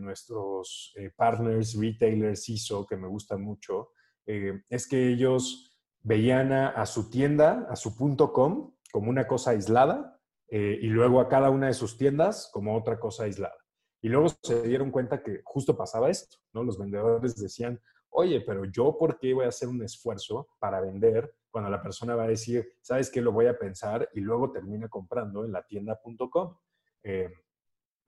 nuestros 0.00 0.94
eh, 0.96 1.10
partners, 1.14 1.78
retailers 1.78 2.48
hizo, 2.48 2.86
que 2.86 2.96
me 2.96 3.06
gusta 3.06 3.36
mucho, 3.36 3.90
eh, 4.24 4.62
es 4.70 4.88
que 4.88 5.08
ellos 5.08 5.78
veían 6.00 6.52
a, 6.52 6.86
su 6.86 7.10
tienda, 7.10 7.66
a 7.68 7.76
su 7.76 7.96
punto 7.96 8.32
.com, 8.32 8.72
como 8.90 9.10
una 9.10 9.26
cosa 9.26 9.50
aislada 9.50 10.18
y 10.50 10.86
luego 10.86 11.20
a 11.20 11.28
cada 11.28 11.50
una 11.50 11.66
de 11.66 11.74
sus 11.74 11.98
tiendas 11.98 12.48
como 12.54 12.74
otra 12.74 12.98
cosa 12.98 13.24
aislada. 13.24 13.58
Y 14.00 14.08
luego 14.08 14.28
se 14.42 14.62
dieron 14.62 14.90
cuenta 14.90 15.22
que 15.22 15.42
justo 15.44 15.76
pasaba 15.76 16.08
esto, 16.08 16.38
¿no? 16.54 16.62
Los 16.62 16.78
vendedores 16.78 17.36
decían, 17.36 17.78
oye, 18.08 18.40
pero 18.40 18.64
yo 18.64 18.96
por 18.96 19.18
qué 19.18 19.34
voy 19.34 19.44
a 19.44 19.48
hacer 19.48 19.68
un 19.68 19.82
esfuerzo 19.82 20.48
para 20.58 20.80
vender 20.80 21.34
cuando 21.50 21.68
la 21.68 21.82
persona 21.82 22.14
va 22.14 22.24
a 22.24 22.28
decir, 22.28 22.72
¿sabes 22.80 23.10
qué? 23.10 23.20
Lo 23.20 23.32
voy 23.32 23.46
a 23.46 23.58
pensar 23.58 24.08
y 24.14 24.20
luego 24.20 24.50
termina 24.50 24.88
comprando 24.88 25.44
en 25.44 25.52
la 25.52 25.62
tienda.com. 25.66 26.56
Eh, 27.02 27.28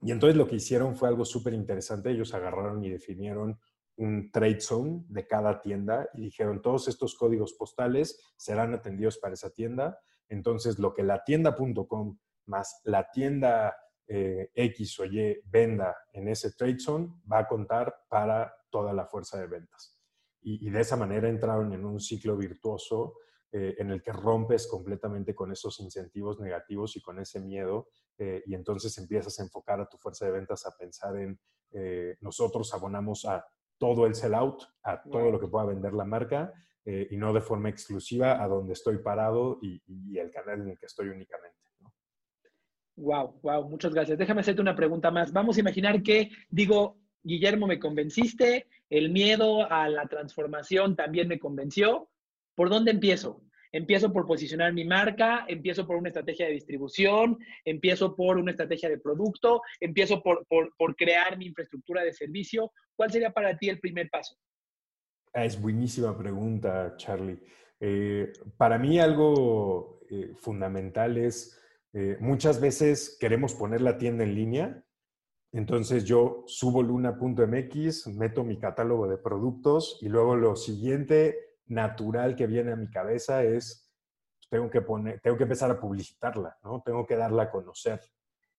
y 0.03 0.13
entonces 0.13 0.37
lo 0.37 0.47
que 0.47 0.57
hicieron 0.57 0.97
fue 0.97 1.09
algo 1.09 1.25
súper 1.25 1.53
interesante. 1.53 2.11
Ellos 2.11 2.33
agarraron 2.33 2.83
y 2.85 2.91
definieron 2.91 3.59
un 3.97 4.31
trade 4.31 4.61
zone 4.61 5.05
de 5.09 5.27
cada 5.27 5.61
tienda 5.61 6.09
y 6.15 6.23
dijeron, 6.23 6.63
todos 6.63 6.89
estos 6.89 7.15
códigos 7.15 7.53
postales 7.53 8.19
serán 8.37 8.73
atendidos 8.73 9.19
para 9.19 9.35
esa 9.35 9.51
tienda. 9.51 9.99
Entonces, 10.29 10.79
lo 10.79 10.95
que 10.95 11.03
la 11.03 11.23
tienda.com 11.23 12.19
más 12.47 12.81
la 12.85 13.11
tienda 13.11 13.77
eh, 14.07 14.51
X 14.55 15.01
o 15.01 15.05
Y 15.05 15.41
venda 15.45 15.97
en 16.13 16.29
ese 16.29 16.53
trade 16.53 16.81
zone 16.81 17.09
va 17.31 17.41
a 17.41 17.47
contar 17.47 17.95
para 18.09 18.53
toda 18.71 18.93
la 18.93 19.07
fuerza 19.07 19.39
de 19.39 19.47
ventas. 19.47 19.99
Y, 20.41 20.67
y 20.67 20.71
de 20.71 20.81
esa 20.81 20.97
manera 20.97 21.29
entraron 21.29 21.73
en 21.75 21.85
un 21.85 22.01
ciclo 22.01 22.37
virtuoso 22.37 23.17
eh, 23.53 23.75
en 23.79 23.91
el 23.91 24.03
que 24.03 24.13
rompes 24.13 24.69
completamente 24.69 25.35
con 25.35 25.51
esos 25.51 25.81
incentivos 25.81 26.39
negativos 26.39 26.97
y 26.97 27.01
con 27.01 27.19
ese 27.19 27.41
miedo 27.41 27.89
eh, 28.17 28.43
y 28.47 28.55
entonces 28.55 28.97
empiezas 28.99 29.39
a 29.39 29.43
enfocar 29.43 29.81
a 29.81 29.89
tu 29.89 29.99
fuerza 29.99 30.27
de 30.27 30.33
ventas 30.33 30.67
a 30.67 30.77
pensar 30.77 31.17
en 31.17 31.39
eh, 31.73 32.17
nosotros 32.21 32.73
abonamos 32.75 33.25
a 33.25 33.45
todo 33.79 34.07
el 34.07 34.15
sellout, 34.15 34.63
a 34.83 35.03
todo 35.03 35.31
lo 35.31 35.41
que 35.41 35.49
pueda 35.49 35.67
vender 35.67 35.95
la 35.95 36.05
marca 36.05 36.53
y 36.85 37.17
no 37.17 37.33
de 37.33 37.41
forma 37.41 37.69
exclusiva 37.69 38.43
a 38.43 38.49
donde 38.49 38.73
estoy 38.73 38.99
parado 38.99 39.59
y, 39.63 39.81
y 39.87 40.19
el 40.19 40.31
canal 40.31 40.63
en 40.63 40.71
el 40.71 40.79
que 40.79 40.87
estoy 40.87 41.09
únicamente. 41.09 41.57
Wow, 42.97 43.41
wow, 43.43 43.69
muchas 43.69 43.95
gracias. 43.95 44.19
Déjame 44.19 44.43
hacerte 44.43 44.61
una 44.61 44.77
pregunta 44.77 45.11
más. 45.11 45.33
Vamos 45.33 45.57
a 45.57 45.61
imaginar 45.61 46.03
que, 46.03 46.31
digo, 46.51 46.99
Guillermo, 47.23 47.67
me 47.67 47.79
convenciste, 47.79 48.67
el 48.91 49.11
miedo 49.11 49.71
a 49.71 49.89
la 49.89 50.07
transformación 50.07 50.97
también 50.97 51.29
me 51.29 51.39
convenció, 51.39 52.11
¿Por 52.55 52.69
dónde 52.71 52.91
empiezo? 52.91 53.43
Empiezo 53.73 54.13
por 54.13 54.27
posicionar 54.27 54.73
mi 54.73 54.85
marca, 54.85 55.45
empiezo 55.47 55.87
por 55.87 55.97
una 55.97 56.09
estrategia 56.09 56.47
de 56.47 56.53
distribución, 56.53 57.39
empiezo 57.65 58.17
por 58.17 58.37
una 58.37 58.51
estrategia 58.51 58.89
de 58.89 58.99
producto, 58.99 59.63
empiezo 59.79 60.23
por, 60.23 60.45
crear 60.97 61.39
mi 61.39 61.47
infraestructura 61.47 62.03
de 62.03 62.13
servicio. 62.13 62.73
¿Cuál 62.97 63.13
sería 63.13 63.31
para 63.31 63.57
ti 63.57 63.69
el 63.69 63.79
primer 63.79 64.11
paso? 64.11 64.37
Ah, 65.33 65.45
es 65.45 65.61
buenísima 65.61 66.17
pregunta, 66.19 66.95
Charlie. 66.97 67.39
Eh, 67.79 68.33
para 68.57 68.77
mí 68.77 68.99
algo 68.99 70.01
eh, 70.11 70.33
fundamental 70.37 71.17
es, 71.17 71.57
eh, 71.93 72.17
muchas 72.19 72.61
veces 72.61 73.17
queremos 73.21 73.55
poner 73.55 73.81
la 73.81 73.97
tienda 73.97 74.25
en 74.25 74.35
línea, 74.35 74.85
entonces 75.53 76.05
yo 76.05 76.45
subo 76.47 76.83
luna.mx, 76.83 78.09
meto 78.09 78.45
mi 78.45 78.59
catálogo 78.59 79.09
de 79.09 79.19
productos 79.19 79.99
y 80.01 80.09
luego 80.09 80.37
lo 80.37 80.57
siguiente 80.57 81.50
natural 81.71 82.37
que 82.37 82.47
viene 82.47 82.73
a 82.73 82.77
mi 82.77 82.91
cabeza 82.91 83.43
es, 83.45 83.91
tengo 84.51 84.69
que, 84.69 84.83
poner, 84.83 85.21
tengo 85.21 85.37
que 85.37 85.45
empezar 85.45 85.71
a 85.71 85.81
publicitarla, 85.81 86.59
¿no? 86.63 86.83
Tengo 86.85 87.07
que 87.07 87.17
darla 87.17 87.45
a 87.45 87.51
conocer. 87.51 88.01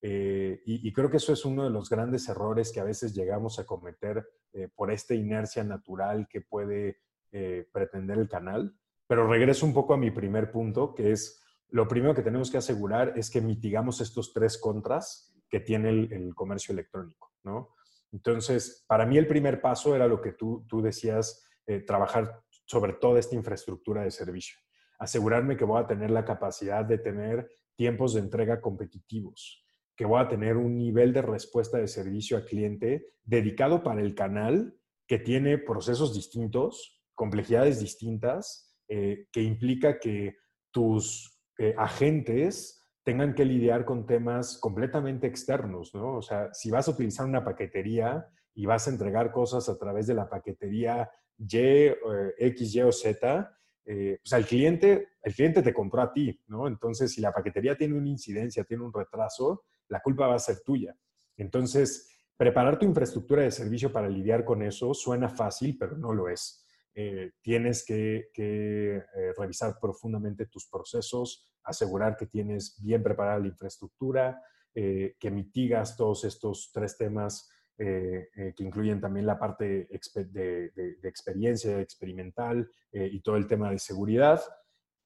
Eh, 0.03 0.61
y, 0.65 0.91
creo 0.93 1.11
que 1.11 1.17
eso 1.17 1.31
es 1.31 1.45
uno 1.45 1.63
de 1.63 1.69
los 1.69 1.87
grandes 1.87 2.27
errores 2.27 2.71
que 2.71 2.79
a 2.79 2.85
veces 2.85 3.13
llegamos 3.13 3.59
a 3.59 3.65
cometer 3.65 4.27
eh, 4.51 4.67
por 4.73 4.91
esta 4.91 5.13
inercia 5.13 5.63
natural 5.63 6.27
que 6.27 6.41
puede 6.41 7.01
eh, 7.31 7.67
pretender 7.71 8.17
el 8.17 8.27
canal. 8.27 8.75
Pero 9.05 9.27
regreso 9.27 9.65
un 9.65 9.73
poco 9.73 9.93
a 9.93 9.97
mi 9.97 10.09
primer 10.09 10.51
punto, 10.51 10.95
que 10.95 11.11
es 11.11 11.43
lo 11.69 11.87
primero 11.87 12.15
que 12.15 12.23
tenemos 12.23 12.49
que 12.49 12.57
asegurar 12.57 13.13
es 13.15 13.29
que 13.29 13.41
mitigamos 13.41 14.01
estos 14.01 14.33
tres 14.33 14.57
contras 14.57 15.35
que 15.49 15.59
tiene 15.59 15.89
el, 15.89 16.33
comercio 16.33 16.73
electrónico, 16.73 17.33
¿no? 17.43 17.75
Entonces, 18.11 18.83
para 18.87 19.05
mí 19.05 19.17
el 19.17 19.27
primer 19.27 19.61
paso 19.61 19.95
era 19.95 20.07
lo 20.07 20.21
que 20.21 20.31
tú, 20.31 20.65
tú 20.67 20.81
decías, 20.81 21.45
trabajar 21.85 22.41
sobre 22.71 22.93
toda 22.93 23.19
esta 23.19 23.35
infraestructura 23.35 24.03
de 24.03 24.11
servicio. 24.11 24.57
Asegurarme 24.97 25.57
que 25.57 25.65
voy 25.65 25.81
a 25.81 25.87
tener 25.87 26.09
la 26.09 26.23
capacidad 26.23 26.85
de 26.85 26.97
tener 26.97 27.49
tiempos 27.75 28.13
de 28.13 28.21
entrega 28.21 28.61
competitivos, 28.61 29.65
que 29.93 30.05
voy 30.05 30.21
a 30.21 30.29
tener 30.29 30.55
un 30.55 30.77
nivel 30.77 31.11
de 31.11 31.21
respuesta 31.21 31.77
de 31.79 31.89
servicio 31.89 32.37
al 32.37 32.45
cliente 32.45 33.07
dedicado 33.25 33.83
para 33.83 33.99
el 33.99 34.15
canal 34.15 34.73
que 35.05 35.19
tiene 35.19 35.57
procesos 35.57 36.13
distintos, 36.13 37.03
complejidades 37.13 37.81
distintas, 37.81 38.73
eh, 38.87 39.27
que 39.33 39.43
implica 39.43 39.99
que 39.99 40.37
tus 40.71 41.41
eh, 41.57 41.75
agentes 41.77 42.81
tengan 43.03 43.35
que 43.35 43.43
lidiar 43.43 43.83
con 43.83 44.05
temas 44.05 44.57
completamente 44.57 45.27
externos, 45.27 45.93
¿no? 45.93 46.15
O 46.15 46.21
sea, 46.21 46.53
si 46.53 46.71
vas 46.71 46.87
a 46.87 46.91
utilizar 46.91 47.25
una 47.25 47.43
paquetería 47.43 48.25
y 48.53 48.65
vas 48.65 48.87
a 48.87 48.91
entregar 48.91 49.33
cosas 49.33 49.67
a 49.67 49.77
través 49.77 50.07
de 50.07 50.13
la 50.13 50.29
paquetería 50.29 51.09
y, 51.41 51.57
eh, 51.57 51.95
X, 52.37 52.75
Y 52.75 52.81
o 52.81 52.91
Z, 52.91 53.57
eh, 53.85 54.19
pues 54.21 54.33
al 54.33 54.45
cliente, 54.45 55.09
el 55.23 55.33
cliente 55.33 55.63
te 55.63 55.73
compró 55.73 56.01
a 56.01 56.13
ti, 56.13 56.39
¿no? 56.47 56.67
Entonces, 56.67 57.11
si 57.11 57.21
la 57.21 57.31
paquetería 57.31 57.75
tiene 57.75 57.97
una 57.97 58.09
incidencia, 58.09 58.63
tiene 58.63 58.83
un 58.83 58.93
retraso, 58.93 59.63
la 59.87 60.01
culpa 60.01 60.27
va 60.27 60.35
a 60.35 60.39
ser 60.39 60.61
tuya. 60.61 60.95
Entonces, 61.37 62.07
preparar 62.37 62.77
tu 62.77 62.85
infraestructura 62.85 63.43
de 63.43 63.51
servicio 63.51 63.91
para 63.91 64.07
lidiar 64.07 64.45
con 64.45 64.61
eso 64.61 64.93
suena 64.93 65.29
fácil, 65.29 65.77
pero 65.79 65.97
no 65.97 66.13
lo 66.13 66.29
es. 66.29 66.65
Eh, 66.93 67.31
tienes 67.41 67.85
que, 67.85 68.29
que 68.33 69.01
revisar 69.37 69.77
profundamente 69.79 70.45
tus 70.47 70.67
procesos, 70.67 71.49
asegurar 71.63 72.17
que 72.17 72.27
tienes 72.27 72.79
bien 72.83 73.01
preparada 73.01 73.39
la 73.39 73.47
infraestructura, 73.47 74.41
que 74.73 75.31
mitigas 75.31 75.97
todos 75.97 76.23
estos 76.23 76.71
tres 76.73 76.97
temas 76.97 77.49
eh, 77.83 78.29
eh, 78.35 78.53
que 78.55 78.63
incluyen 78.63 79.01
también 79.01 79.25
la 79.25 79.39
parte 79.39 79.87
de, 80.15 80.71
experiencia 81.01 81.81
experimental 81.81 82.69
eh, 82.91 83.09
y 83.11 83.21
todo 83.21 83.37
el 83.37 83.47
tema 83.47 83.71
de 83.71 83.79
seguridad. 83.79 84.39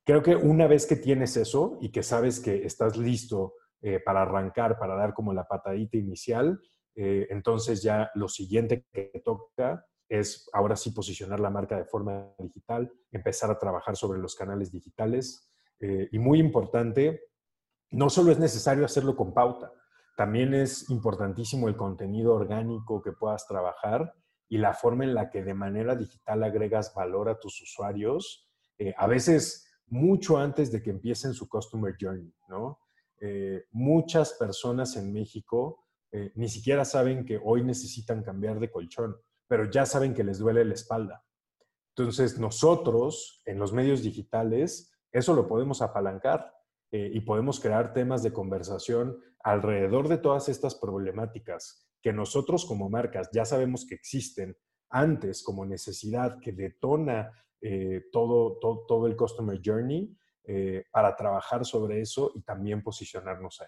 Creo 0.03 0.21
que 0.21 0.35
una 0.35 0.67
vez 0.67 0.85
que 0.85 0.97
tienes 0.97 1.37
eso 1.37 1.77
y 1.79 1.89
que 1.89 2.03
sabes 2.03 2.41
que 2.41 2.65
estás 2.65 2.97
listo 2.97 3.53
para 4.03 4.23
arrancar, 4.23 4.77
para 4.77 4.95
dar 4.95 5.13
como 5.13 5.31
la 5.31 5.47
patadita 5.47 5.95
inicial, 5.95 6.59
entonces 6.95 7.83
ya 7.83 8.09
lo 8.15 8.27
siguiente 8.27 8.87
que 8.91 9.21
toca 9.23 9.85
es 10.09 10.49
ahora 10.53 10.75
sí 10.75 10.89
posicionar 10.89 11.39
la 11.39 11.51
marca 11.51 11.77
de 11.77 11.85
forma 11.85 12.33
digital, 12.39 12.91
empezar 13.11 13.51
a 13.51 13.59
trabajar 13.59 13.95
sobre 13.95 14.19
los 14.19 14.35
canales 14.35 14.71
digitales 14.71 15.51
y 15.79 16.17
muy 16.17 16.39
importante, 16.39 17.29
no 17.91 18.09
solo 18.09 18.31
es 18.31 18.39
necesario 18.39 18.85
hacerlo 18.85 19.15
con 19.15 19.35
pauta, 19.35 19.71
también 20.15 20.53
es 20.53 20.89
importantísimo 20.89 21.67
el 21.67 21.75
contenido 21.75 22.33
orgánico 22.33 23.01
que 23.01 23.11
puedas 23.11 23.47
trabajar 23.47 24.13
y 24.47 24.57
la 24.57 24.73
forma 24.73 25.03
en 25.03 25.13
la 25.13 25.29
que 25.29 25.43
de 25.43 25.53
manera 25.53 25.95
digital 25.95 26.43
agregas 26.43 26.93
valor 26.93 27.29
a 27.29 27.39
tus 27.39 27.61
usuarios, 27.61 28.49
eh, 28.77 28.93
a 28.97 29.07
veces 29.07 29.67
mucho 29.87 30.37
antes 30.37 30.71
de 30.71 30.81
que 30.81 30.91
empiecen 30.91 31.33
su 31.33 31.49
Customer 31.49 31.95
Journey, 31.99 32.33
¿no? 32.47 32.79
Eh, 33.19 33.65
muchas 33.71 34.33
personas 34.33 34.95
en 34.97 35.11
México 35.11 35.85
eh, 36.11 36.31
ni 36.35 36.47
siquiera 36.47 36.85
saben 36.85 37.25
que 37.25 37.39
hoy 37.43 37.61
necesitan 37.61 38.23
cambiar 38.23 38.59
de 38.59 38.71
colchón, 38.71 39.17
pero 39.47 39.69
ya 39.69 39.85
saben 39.85 40.13
que 40.13 40.23
les 40.23 40.39
duele 40.39 40.63
la 40.63 40.73
espalda. 40.73 41.25
Entonces, 41.89 42.39
nosotros 42.39 43.41
en 43.45 43.59
los 43.59 43.73
medios 43.73 44.01
digitales, 44.01 44.93
eso 45.11 45.33
lo 45.33 45.45
podemos 45.45 45.81
apalancar 45.81 46.54
y 46.91 47.19
podemos 47.21 47.59
crear 47.59 47.93
temas 47.93 48.23
de 48.23 48.31
conversación 48.31 49.17
alrededor 49.43 50.07
de 50.07 50.17
todas 50.17 50.47
estas 50.49 50.75
problemáticas 50.75 51.85
que 52.01 52.13
nosotros 52.13 52.65
como 52.65 52.89
marcas 52.89 53.29
ya 53.33 53.45
sabemos 53.45 53.85
que 53.85 53.95
existen 53.95 54.55
antes 54.89 55.43
como 55.43 55.65
necesidad 55.65 56.39
que 56.39 56.51
detona 56.51 57.31
eh, 57.61 58.03
todo, 58.11 58.59
todo, 58.59 59.07
el 59.07 59.15
Customer 59.15 59.59
Journey 59.63 60.15
eh, 60.43 60.83
para 60.91 61.15
trabajar 61.15 61.65
sobre 61.65 62.01
eso 62.01 62.31
y 62.35 62.43
también 62.43 62.83
posicionarnos 62.83 63.59
ahí. 63.61 63.67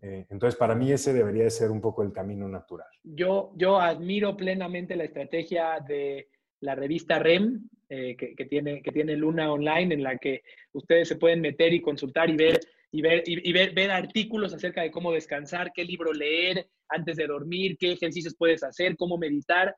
Eh, 0.00 0.26
entonces, 0.30 0.58
para 0.58 0.74
mí 0.74 0.90
ese 0.90 1.12
debería 1.12 1.44
de 1.44 1.50
ser 1.50 1.70
un 1.70 1.82
poco 1.82 2.02
el 2.02 2.12
camino 2.12 2.48
natural. 2.48 2.88
Yo, 3.02 3.52
yo 3.54 3.78
admiro 3.78 4.34
plenamente 4.36 4.96
la 4.96 5.04
estrategia 5.04 5.78
de 5.86 6.28
la 6.60 6.74
revista 6.74 7.18
REM, 7.18 7.68
que, 8.18 8.34
que, 8.34 8.44
tiene, 8.44 8.82
que 8.82 8.92
tiene 8.92 9.16
Luna 9.16 9.52
Online, 9.52 9.94
en 9.94 10.02
la 10.02 10.18
que 10.18 10.42
ustedes 10.72 11.08
se 11.08 11.16
pueden 11.16 11.40
meter 11.40 11.72
y 11.72 11.80
consultar 11.80 12.30
y 12.30 12.36
ver 12.36 12.60
y, 12.94 13.02
ver, 13.02 13.24
y, 13.26 13.52
ver, 13.52 13.74
ver, 13.74 13.90
artículos 13.90 14.54
acerca 14.54 14.82
de 14.82 14.92
cómo 14.92 15.10
descansar, 15.10 15.72
qué 15.74 15.84
libro 15.84 16.12
leer 16.12 16.68
antes 16.88 17.16
de 17.16 17.26
dormir, 17.26 17.76
qué 17.76 17.90
ejercicios 17.90 18.36
puedes 18.38 18.62
hacer, 18.62 18.96
cómo 18.96 19.18
meditar. 19.18 19.74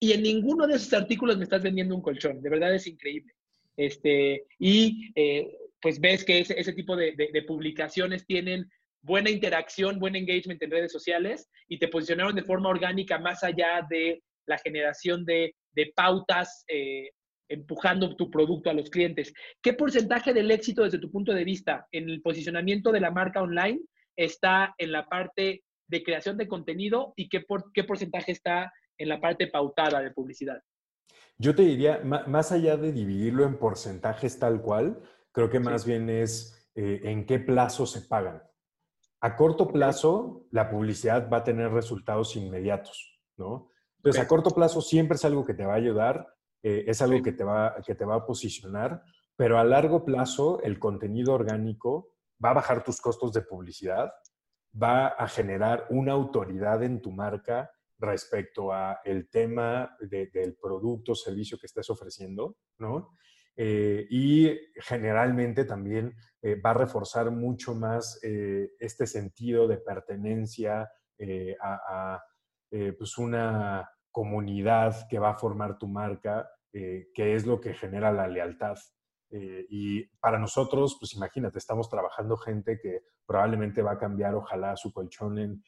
Y 0.00 0.10
en 0.10 0.24
ninguno 0.24 0.66
de 0.66 0.74
esos 0.74 0.92
artículos 0.92 1.36
me 1.36 1.44
estás 1.44 1.62
vendiendo 1.62 1.94
un 1.94 2.02
colchón. 2.02 2.42
De 2.42 2.50
verdad 2.50 2.74
es 2.74 2.88
increíble. 2.88 3.32
Este, 3.76 4.44
y 4.58 5.12
eh, 5.14 5.56
pues 5.80 6.00
ves 6.00 6.24
que 6.24 6.40
ese, 6.40 6.58
ese 6.58 6.72
tipo 6.72 6.96
de, 6.96 7.14
de, 7.16 7.42
publicaciones 7.42 8.26
tienen 8.26 8.68
buena 9.02 9.30
interacción, 9.30 10.00
buen 10.00 10.16
engagement 10.16 10.60
en 10.60 10.72
redes 10.72 10.90
sociales 10.90 11.48
y 11.68 11.78
te 11.78 11.86
posicionaron 11.86 12.34
de 12.34 12.42
forma 12.42 12.70
orgánica 12.70 13.20
más 13.20 13.44
allá 13.44 13.86
de 13.88 14.20
la 14.46 14.58
generación 14.58 15.24
de, 15.24 15.54
pautas 15.94 16.64
eh, 16.66 17.10
empujando 17.48 18.14
tu 18.16 18.30
producto 18.30 18.70
a 18.70 18.74
los 18.74 18.90
clientes. 18.90 19.32
¿Qué 19.62 19.72
porcentaje 19.72 20.32
del 20.32 20.50
éxito 20.50 20.84
desde 20.84 20.98
tu 20.98 21.10
punto 21.10 21.32
de 21.32 21.44
vista 21.44 21.86
en 21.92 22.08
el 22.08 22.22
posicionamiento 22.22 22.92
de 22.92 23.00
la 23.00 23.10
marca 23.10 23.42
online 23.42 23.80
está 24.16 24.74
en 24.78 24.92
la 24.92 25.06
parte 25.06 25.62
de 25.86 26.02
creación 26.02 26.36
de 26.36 26.48
contenido 26.48 27.14
y 27.16 27.28
qué, 27.28 27.40
por, 27.40 27.72
qué 27.72 27.84
porcentaje 27.84 28.32
está 28.32 28.72
en 28.98 29.08
la 29.08 29.20
parte 29.20 29.46
pautada 29.46 30.00
de 30.00 30.10
publicidad? 30.10 30.60
Yo 31.38 31.54
te 31.54 31.62
diría, 31.62 32.00
más 32.02 32.52
allá 32.52 32.76
de 32.76 32.92
dividirlo 32.92 33.44
en 33.44 33.58
porcentajes 33.58 34.38
tal 34.38 34.60
cual, 34.60 35.00
creo 35.32 35.48
que 35.48 35.60
más 35.60 35.86
bien 35.86 36.10
es 36.10 36.68
eh, 36.74 37.00
en 37.04 37.26
qué 37.26 37.38
plazo 37.38 37.86
se 37.86 38.02
pagan. 38.02 38.42
A 39.20 39.36
corto 39.36 39.68
plazo, 39.68 40.46
la 40.50 40.68
publicidad 40.68 41.30
va 41.30 41.38
a 41.38 41.44
tener 41.44 41.70
resultados 41.70 42.36
inmediatos, 42.36 43.20
¿no? 43.36 43.70
Entonces, 43.96 44.22
a 44.22 44.28
corto 44.28 44.50
plazo 44.50 44.80
siempre 44.80 45.16
es 45.16 45.24
algo 45.24 45.44
que 45.44 45.54
te 45.54 45.64
va 45.64 45.74
a 45.74 45.76
ayudar, 45.76 46.28
eh, 46.62 46.84
es 46.86 47.02
algo 47.02 47.22
que, 47.22 47.32
te 47.32 47.44
va, 47.44 47.76
que 47.84 47.94
te 47.94 48.04
va 48.04 48.16
a 48.16 48.26
posicionar, 48.26 49.02
pero 49.36 49.58
a 49.58 49.64
largo 49.64 50.04
plazo, 50.04 50.60
el 50.62 50.78
contenido 50.78 51.34
orgánico 51.34 52.14
va 52.44 52.50
a 52.50 52.54
bajar 52.54 52.84
tus 52.84 53.00
costos 53.00 53.32
de 53.32 53.42
publicidad, 53.42 54.10
va 54.80 55.08
a 55.08 55.28
generar 55.28 55.86
una 55.90 56.12
autoridad 56.12 56.82
en 56.82 57.00
tu 57.00 57.12
marca 57.12 57.70
respecto 57.98 58.72
a 58.72 59.00
el 59.04 59.28
tema 59.28 59.96
del 60.00 60.56
producto 60.60 61.12
o 61.12 61.16
servicio 61.16 61.58
que 61.58 61.66
estés 61.66 61.90
ofreciendo, 61.90 62.56
¿no? 62.78 63.10
Eh, 63.60 64.06
y 64.08 64.56
generalmente 64.76 65.64
también 65.64 66.14
eh, 66.40 66.54
va 66.60 66.70
a 66.70 66.74
reforzar 66.74 67.32
mucho 67.32 67.74
más 67.74 68.20
eh, 68.22 68.70
este 68.78 69.04
sentido 69.04 69.66
de 69.66 69.78
pertenencia 69.78 70.88
a, 71.60 72.22
pues 72.96 73.18
una 73.18 73.90
comunidad 74.18 75.06
que 75.08 75.20
va 75.20 75.30
a 75.30 75.38
formar 75.38 75.78
tu 75.78 75.86
marca, 75.86 76.50
que 76.72 77.34
es 77.36 77.46
lo 77.46 77.60
que 77.60 77.72
genera 77.72 78.10
la 78.10 78.26
lealtad. 78.26 78.76
y 79.30 80.06
para 80.18 80.40
nosotros, 80.40 80.96
pues 80.98 81.14
imagínate, 81.14 81.58
estamos 81.58 81.88
trabajando 81.88 82.36
gente 82.36 82.80
que 82.80 83.02
probablemente 83.24 83.80
va 83.80 83.92
a 83.92 83.98
cambiar, 83.98 84.34
ojalá, 84.34 84.76
su 84.76 84.92
colchón 84.92 85.38
en 85.38 85.62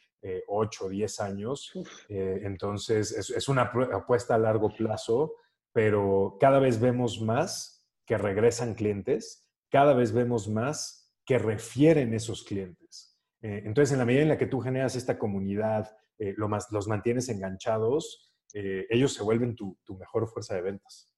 8 0.48 0.84
o 0.84 0.88
10 0.88 1.20
años. 1.20 1.72
entonces, 2.08 3.12
es, 3.12 3.30
es 3.30 3.48
una 3.48 3.62
apuesta 3.92 4.34
a 4.34 4.38
largo 4.38 4.74
plazo, 4.74 5.34
pero 5.72 6.36
cada 6.40 6.58
vez 6.58 6.80
vemos 6.80 7.20
más 7.20 7.86
que 8.04 8.18
regresan 8.18 8.74
clientes, 8.74 9.48
cada 9.70 9.94
vez 9.94 10.12
vemos 10.12 10.48
más 10.48 11.14
que 11.24 11.38
refieren 11.38 12.14
esos 12.14 12.42
clientes. 12.42 13.16
Eh, 13.42 13.62
entonces, 13.64 13.92
en 13.92 13.98
la 13.98 14.04
medida 14.04 14.22
en 14.22 14.28
la 14.28 14.38
que 14.38 14.46
tú 14.46 14.60
generas 14.60 14.96
esta 14.96 15.18
comunidad, 15.18 15.96
eh, 16.18 16.34
lo 16.36 16.48
más, 16.48 16.68
los 16.72 16.88
mantienes 16.88 17.28
enganchados, 17.28 18.29
eh, 18.54 18.86
ellos 18.90 19.12
se 19.12 19.22
vuelven 19.22 19.54
tu, 19.54 19.76
mejor 19.98 20.28
fuerza 20.28 20.54
de 20.54 20.62
ventas. 20.62 21.12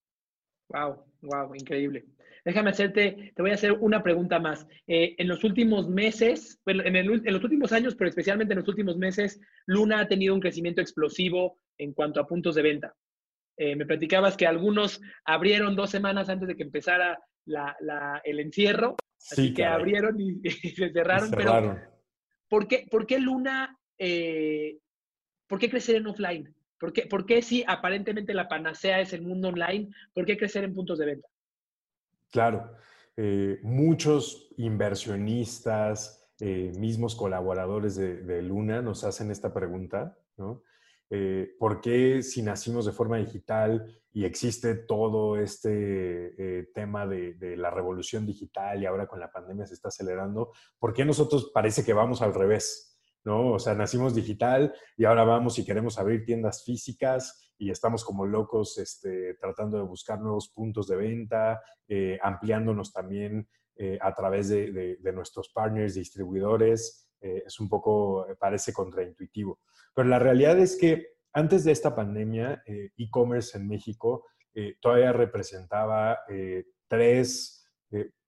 Wow, 0.69 1.05
wow, 1.23 1.55
increíble. 1.55 2.05
Déjame 2.45 2.71
hacerte, 2.71 3.33
te 3.37 3.43
voy 3.43 3.53
a 3.53 3.55
hacer 3.55 3.73
una 3.73 4.03
pregunta 4.03 4.41
más. 4.41 4.67
en 4.87 5.29
los 5.29 5.45
últimos 5.45 5.89
meses, 5.89 6.61
bueno, 6.65 6.83
en, 6.85 6.97
en, 6.97 7.33
los 7.33 7.45
últimos 7.45 7.73
años, 7.73 7.95
pero 7.95 8.09
especialmente 8.09 8.55
en 8.55 8.61
los 8.61 8.69
últimos 8.69 8.97
meses, 8.97 9.41
Luna 9.67 10.01
ha 10.01 10.09
tenido 10.09 10.35
un 10.35 10.41
crecimiento 10.41 10.81
explosivo 10.81 11.59
en 11.79 11.93
cuanto 11.93 12.21
a 12.21 12.27
puntos 12.27 12.55
de 12.57 12.63
venta. 12.63 12.95
Eh, 13.57 13.77
me 13.77 13.87
platicabas 13.87 14.37
que 14.37 14.47
algunos 14.47 15.01
abrieron 15.25 15.77
dos 15.77 15.91
semanas 15.91 16.29
antes 16.29 16.49
de 16.49 16.57
que 16.57 16.63
empezara 16.63 17.19
el 18.25 18.41
encierro, 18.41 18.97
así 19.31 19.53
que 19.53 19.65
abrieron 19.65 20.19
y, 20.21 20.49
se 20.51 20.91
cerraron. 20.91 21.31
Pero, 21.31 21.79
¿por 22.49 22.67
qué, 22.67 22.87
por 22.91 23.07
qué 23.07 23.19
Luna, 23.19 23.79
eh, 23.99 24.79
por 25.47 25.59
qué 25.59 25.69
crecer 25.69 25.97
en 25.97 26.07
offline? 26.07 26.55
¿Por 26.83 26.93
qué, 26.93 27.07
¿Por 27.07 27.27
qué 27.27 27.43
si 27.43 27.63
aparentemente 27.65 28.35
la 28.35 28.49
panacea 28.49 29.01
es 29.01 29.13
el 29.13 29.23
mundo 29.23 29.51
online, 29.51 29.95
por 30.13 30.27
qué 30.27 30.37
crecer 30.37 30.65
en 30.65 30.75
puntos 30.75 30.99
de 30.99 31.07
venta? 31.07 31.29
Claro, 32.33 32.73
eh, 33.17 33.61
muchos 33.63 34.53
inversionistas, 34.57 36.19
mismos 36.41 37.15
colaboradores 37.15 37.95
de, 37.95 38.43
Luna 38.43 38.83
nos 38.83 39.05
hacen 39.05 39.31
esta 39.31 39.55
pregunta, 39.55 40.19
¿no? 40.37 40.65
Eh, 41.09 41.55
por 41.57 41.81
qué 41.81 42.21
si 42.21 42.43
nacimos 42.43 42.85
de 42.85 42.91
forma 42.91 43.19
digital 43.19 43.87
y 44.13 44.25
existe 44.25 44.75
todo 44.75 45.37
este 45.37 45.69
eh, 45.71 46.71
tema 46.75 47.07
de, 47.07 47.57
la 47.57 47.71
revolución 47.71 48.27
digital 48.27 48.83
y 48.83 48.87
ahora 48.87 49.07
con 49.07 49.21
la 49.21 49.31
pandemia 49.31 49.67
se 49.67 49.75
está 49.75 49.87
acelerando, 49.87 50.51
¿por 50.81 50.93
qué 50.93 51.05
nosotros 51.05 51.53
parece 51.55 51.85
que 51.85 51.93
vamos 51.93 52.23
al 52.23 52.35
revés? 52.35 52.92
¿No? 53.25 53.53
O 53.53 53.59
sea, 53.59 53.75
nacimos 53.75 54.15
digital 54.15 54.75
y 54.97 55.05
ahora 55.05 55.25
vamos 55.25 55.59
y 55.59 55.65
queremos 55.65 55.99
abrir 55.99 56.25
tiendas 56.25 56.65
físicas 56.65 57.53
y 57.59 57.71
estamos 57.71 58.05
como 58.05 58.27
locos 58.27 58.79
este, 58.79 59.35
tratando 59.35 59.77
de 59.77 59.85
buscar 59.85 60.21
nuevos 60.21 60.49
puntos 60.49 60.89
de 60.89 60.97
venta, 60.97 61.61
eh, 61.89 62.19
ampliándonos 62.23 62.93
también 62.93 63.49
a 64.01 64.15
través 64.15 64.49
de, 64.49 64.71
de, 65.01 65.13
nuestros 65.13 65.49
partners, 65.49 65.95
distribuidores. 65.95 67.09
es 67.21 67.59
un 67.59 67.69
poco, 67.69 68.25
parece 68.39 68.73
contraintuitivo. 68.73 69.59
Pero 69.93 70.09
la 70.09 70.21
realidad 70.21 70.57
es 70.61 70.77
que 70.77 71.13
antes 71.35 71.65
de 71.65 71.73
esta 71.73 71.95
pandemia, 71.95 72.63
eh, 72.67 72.91
e-commerce 72.97 73.57
en 73.57 73.67
México 73.67 74.27
eh, 74.55 74.77
todavía 74.81 75.13
representaba 75.13 76.21
eh, 76.29 76.67
tres, 76.89 77.59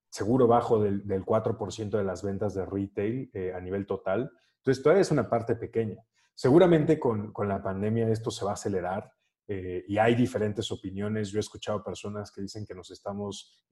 seguro 0.09 0.47
bajo 0.47 0.83
del, 0.83 1.05
4% 1.05 1.91
de 1.91 2.05
las 2.05 2.23
ventas 2.23 2.55
de 2.55 2.65
retail 2.65 3.31
a 3.55 3.61
nivel 3.61 3.85
total. 3.85 4.31
Entonces, 4.65 4.83
todavía 4.83 5.03
es 5.03 5.11
una 5.11 5.29
parte 5.29 5.57
pequeña. 5.57 6.03
Seguramente 6.35 6.99
con, 6.99 7.33
con 7.33 7.49
la 7.49 7.63
pandemia 7.63 8.09
esto 8.09 8.31
se 8.31 8.45
va 8.45 8.53
a 8.53 8.55
acelerar. 8.55 9.13
y 9.47 9.99
hay 9.99 10.15
diferentes 10.15 10.71
opiniones. 10.73 11.31
Yo 11.31 11.39
he 11.39 11.41
escuchado 11.41 11.85
personas 11.85 12.33
que 12.33 12.41
dicen 12.41 12.65
que 12.65 12.75
nos 12.75 12.91
estamos 12.91 13.63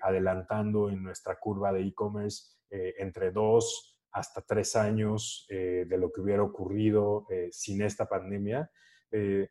adelantando 0.00 0.90
en 0.90 1.02
nuestra 1.02 1.38
curva 1.38 1.72
de 1.72 1.86
e-commerce 1.86 2.56
entre 2.98 3.30
dos 3.30 3.92
hasta 4.12 4.42
tres 4.42 4.76
años 4.76 5.46
eh, 5.48 5.86
de 5.88 5.98
lo 5.98 6.12
que 6.12 6.20
hubiera 6.20 6.42
ocurrido 6.42 7.26
eh, 7.30 7.48
sin 7.50 7.82
esta 7.82 8.06
pandemia. 8.06 8.70
Eh, 9.10 9.48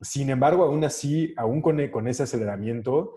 sin 0.00 0.30
embargo, 0.30 0.64
aún 0.64 0.84
así, 0.84 1.34
aún 1.36 1.60
con, 1.60 1.86
con 1.88 2.08
ese 2.08 2.22
aceleramiento, 2.22 3.14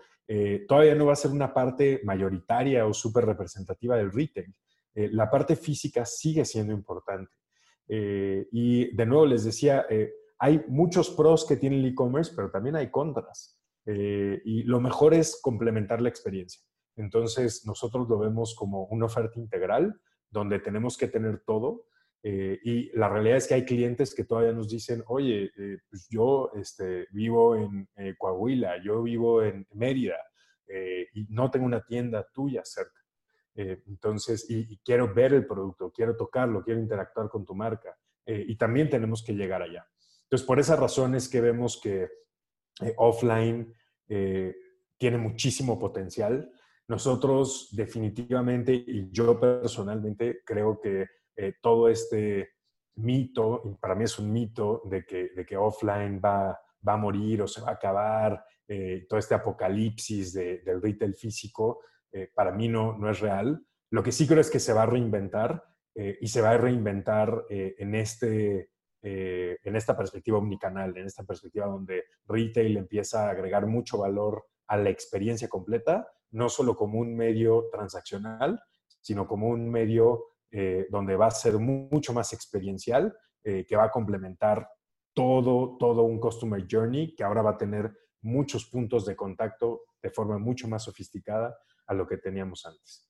todavía 0.68 0.94
no 0.94 1.06
va 1.06 1.14
a 1.14 1.16
ser 1.16 1.30
una 1.30 1.54
parte 1.54 2.02
mayoritaria 2.04 2.84
o 2.86 2.92
súper 2.92 3.24
representativa 3.24 3.96
del 3.96 4.12
retail. 4.12 4.54
La 4.94 5.30
parte 5.30 5.54
física 5.54 6.04
sigue 6.04 6.44
siendo 6.44 6.72
importante. 6.72 7.30
y 7.88 8.94
de 8.94 9.06
nuevo 9.06 9.26
les 9.26 9.44
decía, 9.44 9.86
hay 10.38 10.64
muchos 10.68 11.10
pros 11.10 11.46
que 11.46 11.56
tiene 11.56 11.76
el 11.76 11.86
e-commerce, 11.86 12.32
pero 12.34 12.50
también 12.50 12.76
hay 12.76 12.90
contras. 12.90 13.60
y 13.86 14.62
lo 14.64 14.80
mejor 14.80 15.14
es 15.14 15.40
complementar 15.42 16.00
la 16.00 16.08
experiencia. 16.08 16.62
Entonces, 16.98 17.64
nosotros 17.64 18.08
lo 18.08 18.18
vemos 18.18 18.54
como 18.56 18.86
una 18.86 19.06
oferta 19.06 19.38
integral 19.38 20.00
donde 20.30 20.58
tenemos 20.58 20.96
que 20.96 21.08
tener 21.08 21.42
todo. 21.46 21.86
Eh, 22.22 22.58
y 22.64 22.90
la 22.98 23.08
realidad 23.08 23.36
es 23.36 23.46
que 23.46 23.54
hay 23.54 23.64
clientes 23.64 24.14
que 24.14 24.24
todavía 24.24 24.52
nos 24.52 24.68
dicen, 24.68 25.02
oye, 25.06 25.50
eh, 25.56 25.78
pues 25.88 26.08
yo 26.10 26.50
este, 26.54 27.06
vivo 27.12 27.54
en 27.56 27.88
eh, 27.96 28.14
Coahuila, 28.18 28.82
yo 28.82 29.02
vivo 29.02 29.42
en 29.42 29.66
Mérida 29.72 30.16
y 31.14 31.24
no 31.30 31.50
tengo 31.50 31.64
una 31.64 31.82
tienda 31.82 32.28
tuya 32.34 32.60
cerca. 32.62 32.97
Entonces, 33.60 34.48
y, 34.48 34.78
quiero 34.78 35.12
ver 35.12 35.34
el 35.34 35.46
producto, 35.46 35.90
quiero 35.90 36.16
tocarlo, 36.16 36.62
quiero 36.62 36.80
interactuar 36.80 37.28
con 37.28 37.44
tu 37.44 37.54
marca. 37.54 37.96
y 38.26 38.56
también 38.56 38.90
tenemos 38.90 39.24
que 39.24 39.32
llegar 39.32 39.62
allá. 39.62 39.86
Entonces, 40.24 40.46
por 40.46 40.60
esas 40.60 40.78
razones 40.78 41.28
que 41.28 41.40
vemos 41.40 41.80
que 41.82 42.08
offline 42.96 43.74
tiene 44.98 45.16
muchísimo 45.16 45.78
potencial. 45.78 46.50
Nosotros 46.88 47.68
definitivamente, 47.72 48.72
y 48.74 49.10
yo 49.10 49.38
personalmente, 49.38 50.40
creo 50.44 50.80
que 50.80 51.06
eh, 51.36 51.54
todo 51.62 51.88
este 51.88 52.50
mito, 52.96 53.62
y 53.64 53.74
para 53.76 53.94
mí 53.94 54.04
es 54.04 54.18
un 54.18 54.32
mito, 54.32 54.82
de 54.84 55.04
que, 55.04 55.30
de 55.36 55.46
que 55.46 55.56
offline 55.56 56.20
va, 56.22 56.58
va 56.86 56.92
a 56.94 56.96
morir 56.96 57.42
o 57.42 57.46
se 57.46 57.60
va 57.60 57.70
a 57.70 57.74
acabar, 57.74 58.44
eh, 58.66 59.06
todo 59.08 59.18
este 59.18 59.34
apocalipsis 59.34 60.32
del 60.32 60.82
retail 60.82 61.14
físico, 61.14 61.80
eh, 62.12 62.30
para 62.34 62.52
mí 62.52 62.68
no, 62.68 62.96
no 62.96 63.10
es 63.10 63.20
real. 63.20 63.64
Lo 63.90 64.02
que 64.02 64.12
sí 64.12 64.26
creo 64.26 64.40
es 64.40 64.50
que 64.50 64.60
se 64.60 64.72
va 64.72 64.82
a 64.82 64.86
reinventar 64.86 65.64
y 66.20 66.28
se 66.28 66.40
va 66.40 66.50
a 66.50 66.56
reinventar 66.56 67.44
en, 67.48 67.96
este, 67.96 68.70
en 69.02 69.74
esta 69.74 69.96
perspectiva 69.96 70.38
omnicanal, 70.38 70.96
en 70.96 71.06
esta 71.06 71.24
perspectiva 71.24 71.66
donde 71.66 72.04
retail 72.28 72.76
empieza 72.76 73.26
a 73.26 73.30
agregar 73.30 73.66
mucho 73.66 73.98
valor 73.98 74.44
a 74.68 74.76
la 74.76 74.90
experiencia 74.90 75.48
completa 75.48 76.06
no 76.30 76.48
solo 76.48 76.76
como 76.76 76.98
un 76.98 77.16
medio 77.16 77.68
transaccional, 77.70 78.60
sino 79.00 79.26
como 79.26 79.48
un 79.48 79.68
medio 79.70 80.24
eh, 80.50 80.86
donde 80.90 81.16
va 81.16 81.26
a 81.26 81.30
ser 81.30 81.58
mucho 81.58 82.12
más 82.12 82.32
experiencial, 82.32 83.16
eh, 83.44 83.64
que 83.66 83.76
va 83.76 83.84
a 83.84 83.90
complementar 83.90 84.68
todo, 85.14 85.76
todo 85.78 86.02
un 86.02 86.20
Customer 86.20 86.64
Journey, 86.68 87.14
que 87.14 87.24
ahora 87.24 87.42
va 87.42 87.50
a 87.50 87.58
tener 87.58 87.90
muchos 88.22 88.66
puntos 88.66 89.06
de 89.06 89.16
contacto 89.16 89.82
de 90.02 90.10
forma 90.10 90.38
mucho 90.38 90.68
más 90.68 90.84
sofisticada 90.84 91.56
a 91.88 91.94
lo 91.94 92.06
que 92.06 92.18
teníamos 92.18 92.64
antes. 92.66 93.08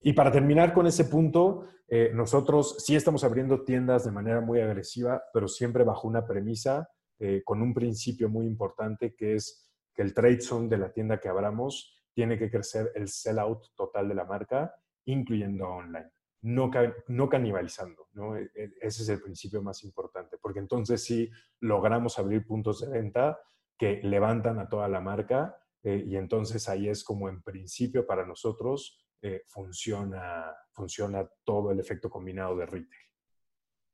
Y 0.00 0.12
para 0.12 0.30
terminar 0.30 0.72
con 0.72 0.86
ese 0.86 1.06
punto, 1.06 1.66
eh, 1.88 2.10
nosotros 2.12 2.76
sí 2.78 2.94
estamos 2.94 3.24
abriendo 3.24 3.64
tiendas 3.64 4.04
de 4.04 4.12
manera 4.12 4.40
muy 4.40 4.60
agresiva, 4.60 5.22
pero 5.32 5.48
siempre 5.48 5.84
bajo 5.84 6.06
una 6.06 6.26
premisa, 6.26 6.88
eh, 7.18 7.42
con 7.44 7.62
un 7.62 7.72
principio 7.72 8.28
muy 8.28 8.46
importante, 8.46 9.14
que 9.14 9.34
es 9.34 9.72
que 9.94 10.02
el 10.02 10.12
trade 10.12 10.40
zone 10.40 10.68
de 10.68 10.78
la 10.78 10.92
tienda 10.92 11.18
que 11.18 11.28
abramos 11.28 11.96
tiene 12.12 12.38
que 12.38 12.50
crecer 12.50 12.92
el 12.94 13.08
sell-out 13.08 13.74
total 13.74 14.08
de 14.08 14.14
la 14.14 14.24
marca, 14.24 14.74
incluyendo 15.06 15.66
online, 15.66 16.10
no, 16.42 17.28
canibalizando. 17.28 18.08
¿no? 18.12 18.36
E, 18.36 18.50
e, 18.54 18.72
ese 18.80 19.02
es 19.02 19.08
el 19.08 19.20
principio 19.22 19.62
más 19.62 19.82
importante, 19.84 20.36
porque 20.40 20.58
entonces 20.58 21.02
sí 21.02 21.30
logramos 21.60 22.18
abrir 22.18 22.46
puntos 22.46 22.80
de 22.80 22.90
venta 22.90 23.38
que 23.78 24.00
levantan 24.02 24.58
a 24.58 24.68
toda 24.68 24.88
la 24.88 25.00
marca 25.00 25.56
eh, 25.86 26.02
y 26.04 26.16
entonces 26.16 26.68
ahí 26.68 26.88
es 26.88 27.04
como 27.04 27.28
en 27.28 27.40
principio 27.42 28.04
para 28.04 28.26
nosotros 28.26 28.98
eh, 29.22 29.42
funciona, 29.46 30.52
funciona 30.72 31.30
todo 31.44 31.70
el 31.70 31.78
efecto 31.78 32.10
combinado 32.10 32.56
de 32.56 32.66
retail. 32.66 33.04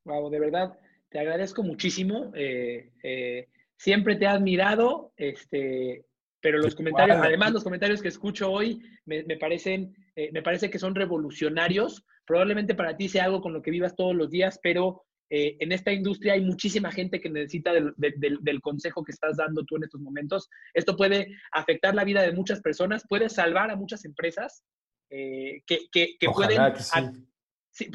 Wow, 0.07 0.31
de 0.31 0.41
verdad, 0.41 0.79
te 1.11 1.19
agradezco 1.19 1.63
muchísimo. 1.63 2.33
Eh, 2.35 3.47
siempre 3.77 4.17
te 4.17 4.25
he 4.25 4.29
admirado, 4.29 5.13
este, 5.19 6.07
pero 6.41 6.57
los 6.61 6.75
comentarios, 6.75 7.19
además 7.19 7.53
los 7.53 7.63
comentarios 7.63 8.01
que 8.01 8.09
escucho 8.09 8.51
hoy 8.51 8.81
me, 9.05 9.37
parecen, 9.37 9.95
me 10.33 10.43
parece 10.43 10.71
que 10.71 10.79
son 10.79 10.95
revolucionarios. 10.95 12.07
Probablemente 12.25 12.75
para 12.75 12.97
ti 12.97 13.11
sea 13.11 13.25
algo 13.25 13.43
con 13.43 13.53
lo 13.53 13.61
que 13.61 13.71
vivas 13.71 13.95
todos 13.95 14.15
los 14.15 14.31
días, 14.31 14.59
pero 14.63 15.05
eh, 15.35 15.57
en 15.61 15.73
esta 15.73 15.91
industria 15.91 16.35
hay 16.35 16.43
muchísima 16.43 16.93
gente 16.93 17.19
que 17.19 17.31
necesita 17.31 17.73
del, 17.73 18.61
consejo 18.61 19.03
que 19.03 19.13
estás 19.13 19.39
dando 19.39 19.65
tú 19.65 19.77
en 19.77 19.85
estos 19.85 19.99
momentos. 19.99 20.51
Esto 20.75 20.95
puede 20.95 21.35
afectar 21.53 21.95
la 21.95 22.05
vida 22.05 22.21
de 22.21 22.33
muchas 22.33 22.61
personas, 22.61 23.07
puede 23.09 23.31
salvar 23.31 23.71
a 23.71 23.77
muchas 23.77 24.05
empresas 24.05 24.63
eh, 25.09 25.63
que, 25.67 25.89
pueden... 26.35 26.75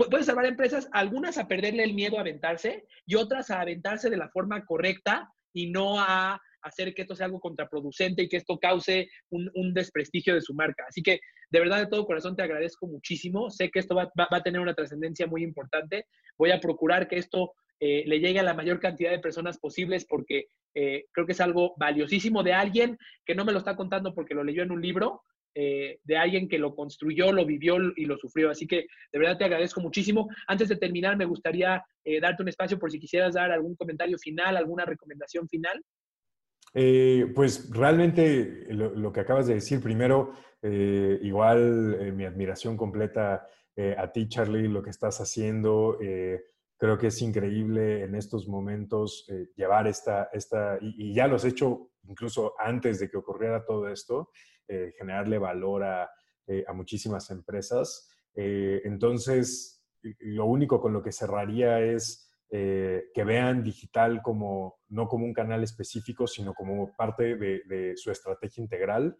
puede 0.09 0.23
salvar 0.23 0.47
empresas, 0.47 0.89
algunas 0.91 1.37
a 1.37 1.47
perderle 1.47 1.83
el 1.83 1.93
miedo 1.93 2.17
a 2.17 2.21
aventarse 2.21 2.87
y 3.05 3.13
otras 3.13 3.51
a 3.51 3.61
aventarse 3.61 4.09
de 4.09 4.17
la 4.17 4.29
forma 4.29 4.65
correcta 4.65 5.31
y 5.53 5.69
no 5.69 5.99
a 5.99 6.41
hacer 6.67 6.93
que 6.93 7.03
esto 7.03 7.15
sea 7.15 7.25
algo 7.25 7.39
contraproducente 7.39 8.23
y 8.23 8.29
que 8.29 8.37
esto 8.37 8.57
cause 8.59 9.09
un, 9.29 9.73
desprestigio 9.73 10.33
de 10.33 10.41
su 10.41 10.53
marca. 10.53 10.85
Así 10.87 11.01
que 11.01 11.19
de 11.49 11.59
verdad 11.59 11.79
de 11.79 11.87
todo 11.87 12.05
corazón 12.05 12.35
te 12.35 12.43
agradezco 12.43 12.87
muchísimo. 12.87 13.49
Sé 13.49 13.69
que 13.69 13.79
esto 13.79 13.95
va, 13.95 14.11
a 14.15 14.43
tener 14.43 14.61
una 14.61 14.73
trascendencia 14.73 15.27
muy 15.27 15.43
importante. 15.43 16.05
Voy 16.37 16.51
a 16.51 16.59
procurar 16.59 17.07
que 17.07 17.17
esto 17.17 17.53
eh, 17.79 18.03
le 18.07 18.19
llegue 18.19 18.39
a 18.39 18.43
la 18.43 18.55
mayor 18.55 18.79
cantidad 18.79 19.11
de 19.11 19.19
personas 19.19 19.59
posibles 19.59 20.05
porque 20.05 20.47
eh, 20.73 21.05
creo 21.11 21.25
que 21.25 21.33
es 21.33 21.41
algo 21.41 21.75
valiosísimo 21.77 22.41
de 22.41 22.53
alguien 22.53 22.97
que 23.25 23.35
no 23.35 23.45
me 23.45 23.51
lo 23.51 23.59
está 23.59 23.75
contando 23.75 24.13
porque 24.13 24.33
lo 24.33 24.43
leyó 24.43 24.63
en 24.63 24.71
un 24.71 24.81
libro, 24.81 25.21
eh, 25.53 25.99
de 26.03 26.17
alguien 26.17 26.47
que 26.47 26.59
lo 26.59 26.75
construyó, 26.75 27.31
lo 27.31 27.45
vivió 27.45 27.77
y 27.95 28.05
lo 28.05 28.17
sufrió. 28.17 28.49
Así 28.49 28.67
que 28.67 28.87
de 29.11 29.19
verdad 29.19 29.37
te 29.37 29.45
agradezco 29.45 29.81
muchísimo. 29.81 30.27
Antes 30.47 30.69
de 30.69 30.77
terminar, 30.77 31.17
me 31.17 31.25
gustaría 31.25 31.83
darte 32.21 32.41
un 32.41 32.47
espacio 32.47 32.79
por 32.79 32.89
si 32.89 32.99
quisieras 32.99 33.33
dar 33.33 33.51
algún 33.51 33.75
comentario 33.75 34.17
final, 34.17 34.55
alguna 34.55 34.85
recomendación 34.85 35.47
final. 35.49 35.83
Eh, 36.73 37.31
pues 37.33 37.69
realmente 37.71 38.65
lo, 38.69 39.11
que 39.11 39.21
acabas 39.21 39.47
de 39.47 39.55
decir, 39.55 39.81
primero, 39.81 40.33
eh, 40.61 41.19
igual 41.21 41.97
eh, 41.99 42.11
mi 42.11 42.25
admiración 42.25 42.77
completa 42.77 43.47
a 43.99 44.11
ti, 44.11 44.27
Charlie, 44.27 44.67
lo 44.67 44.81
que 44.81 44.89
estás 44.89 45.21
haciendo. 45.21 45.99
creo 45.99 46.97
que 46.97 47.07
es 47.07 47.21
increíble 47.21 48.01
en 48.01 48.15
estos 48.15 48.47
momentos 48.47 49.27
llevar 49.55 49.85
esta, 49.85 50.29
esta 50.33 50.79
y, 50.81 51.13
ya 51.13 51.27
lo 51.27 51.35
has 51.35 51.45
hecho 51.45 51.91
incluso 52.07 52.55
antes 52.57 52.99
de 52.99 53.07
que 53.07 53.17
ocurriera 53.17 53.63
todo 53.63 53.87
esto, 53.87 54.31
generarle 54.97 55.37
valor 55.37 55.83
a, 55.83 56.09
a 56.67 56.73
muchísimas 56.73 57.29
empresas. 57.29 58.09
entonces, 58.33 59.85
lo 60.21 60.45
único 60.45 60.81
con 60.81 60.91
lo 60.91 61.03
que 61.03 61.11
cerraría 61.11 61.79
es 61.79 62.26
eh, 62.49 63.09
que 63.13 63.25
vean 63.25 63.61
digital 63.61 64.21
como, 64.21 64.79
no 64.87 65.09
como 65.09 65.25
un 65.25 65.33
canal 65.33 65.65
específico, 65.65 66.27
sino 66.27 66.53
como 66.53 66.95
parte 66.95 67.35
de, 67.35 67.93
su 67.97 68.09
estrategia 68.09 68.61
integral. 68.61 69.17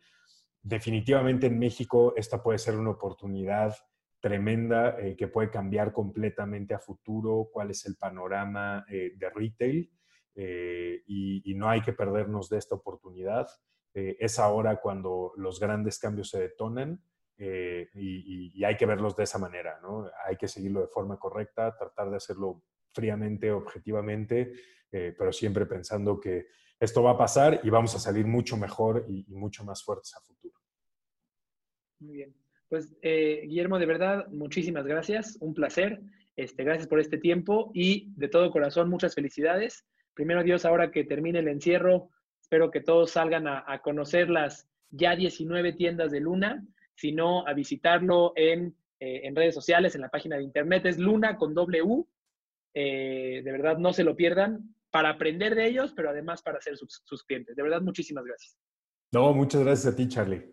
Definitivamente 0.61 1.47
en 1.47 1.59
México 1.59 2.13
esta 2.15 2.41
puede 2.41 2.57
ser 2.57 2.77
una 2.77 2.91
oportunidad 2.91 3.75
tremenda 4.21 4.97
eh, 4.97 5.17
que 5.17 5.27
puede 5.27 5.51
cambiar 5.51 5.91
completamente 5.91 6.73
a 6.73 6.79
futuro 6.79 7.49
cuál 7.51 7.71
es 7.71 7.85
el 7.85 7.97
panorama 7.97 8.85
eh, 8.89 9.11
de 9.17 9.29
retail 9.29 9.91
y, 10.35 11.53
no 11.55 11.67
hay 11.67 11.81
que 11.81 11.93
perdernos 11.93 12.47
de 12.47 12.59
esta 12.59 12.75
oportunidad. 12.75 13.47
es 13.93 14.37
ahora 14.37 14.79
cuando 14.79 15.33
los 15.35 15.59
grandes 15.59 15.97
cambios 15.97 16.29
se 16.29 16.39
detonan 16.39 17.01
y, 17.39 18.51
y, 18.53 18.63
hay 18.63 18.77
que 18.77 18.85
verlos 18.85 19.15
de 19.15 19.23
esa 19.23 19.39
manera, 19.39 19.79
¿no? 19.81 20.07
Hay 20.27 20.37
que 20.37 20.47
seguirlo 20.47 20.81
de 20.81 20.87
forma 20.87 21.17
correcta, 21.17 21.75
tratar 21.75 22.11
de 22.11 22.17
hacerlo 22.17 22.61
fríamente, 22.97 23.51
objetivamente, 23.51 24.53
eh, 24.91 25.13
pero 25.15 25.31
siempre 25.31 25.67
pensando 25.67 26.19
que 26.19 26.47
esto 26.79 27.03
va 27.03 27.11
a 27.11 27.17
pasar 27.17 27.59
y 27.63 27.69
vamos 27.69 27.93
a 27.93 27.99
salir 27.99 28.25
mucho 28.25 28.57
mejor 28.57 29.05
y, 29.07 29.23
mucho 29.35 29.63
más 29.63 29.83
fuertes 29.83 30.15
a 30.15 30.21
futuro. 30.21 30.55
Muy 31.99 32.15
bien. 32.15 32.35
Pues 32.67 32.95
eh, 33.03 33.43
Guillermo, 33.45 33.77
de 33.77 33.85
verdad, 33.85 34.27
muchísimas 34.29 34.85
gracias, 34.87 35.37
un 35.41 35.53
placer. 35.53 36.01
Este, 36.35 36.63
gracias 36.63 36.87
por 36.87 36.99
este 36.99 37.17
tiempo 37.17 37.71
y 37.73 38.11
de 38.15 38.29
todo 38.29 38.49
corazón 38.51 38.89
muchas 38.89 39.13
felicidades. 39.13 39.85
Primero 40.15 40.43
Dios, 40.43 40.65
ahora 40.65 40.91
que 40.91 41.03
termine 41.03 41.39
el 41.39 41.47
encierro, 41.47 42.09
espero 42.41 42.71
que 42.71 42.81
todos 42.81 43.11
salgan 43.11 43.47
a, 43.47 43.81
conocer 43.83 44.29
las 44.29 44.67
ya 44.89 45.15
19 45.15 45.73
tiendas 45.73 46.11
de 46.11 46.19
Luna, 46.19 46.65
sino 46.95 47.47
a 47.47 47.53
visitarlo 47.53 48.33
en, 48.35 48.75
eh, 48.99 49.21
en 49.23 49.35
redes 49.35 49.53
sociales, 49.53 49.95
en 49.95 50.01
la 50.01 50.09
página 50.09 50.37
de 50.37 50.43
internet, 50.43 50.85
es 50.85 50.97
Luna 50.97 51.37
con 51.37 51.53
W, 51.53 52.05
eh, 52.79 53.41
de 53.43 53.51
verdad, 53.51 53.79
no 53.79 53.91
se 53.91 54.03
lo 54.03 54.15
pierdan 54.15 54.75
para 54.91 55.09
aprender 55.09 55.55
de 55.55 55.65
ellos, 55.65 55.93
pero 55.95 56.11
además 56.11 56.43
para 56.43 56.61
ser 56.61 56.77
sus, 56.77 57.01
sus 57.03 57.23
clientes. 57.23 57.55
De 57.55 57.63
verdad, 57.63 57.81
muchísimas 57.81 58.23
gracias. 58.23 58.55
No, 59.11 59.33
muchas 59.33 59.63
gracias 59.63 59.93
a 59.93 59.95
ti, 59.95 60.07
Charlie. 60.07 60.45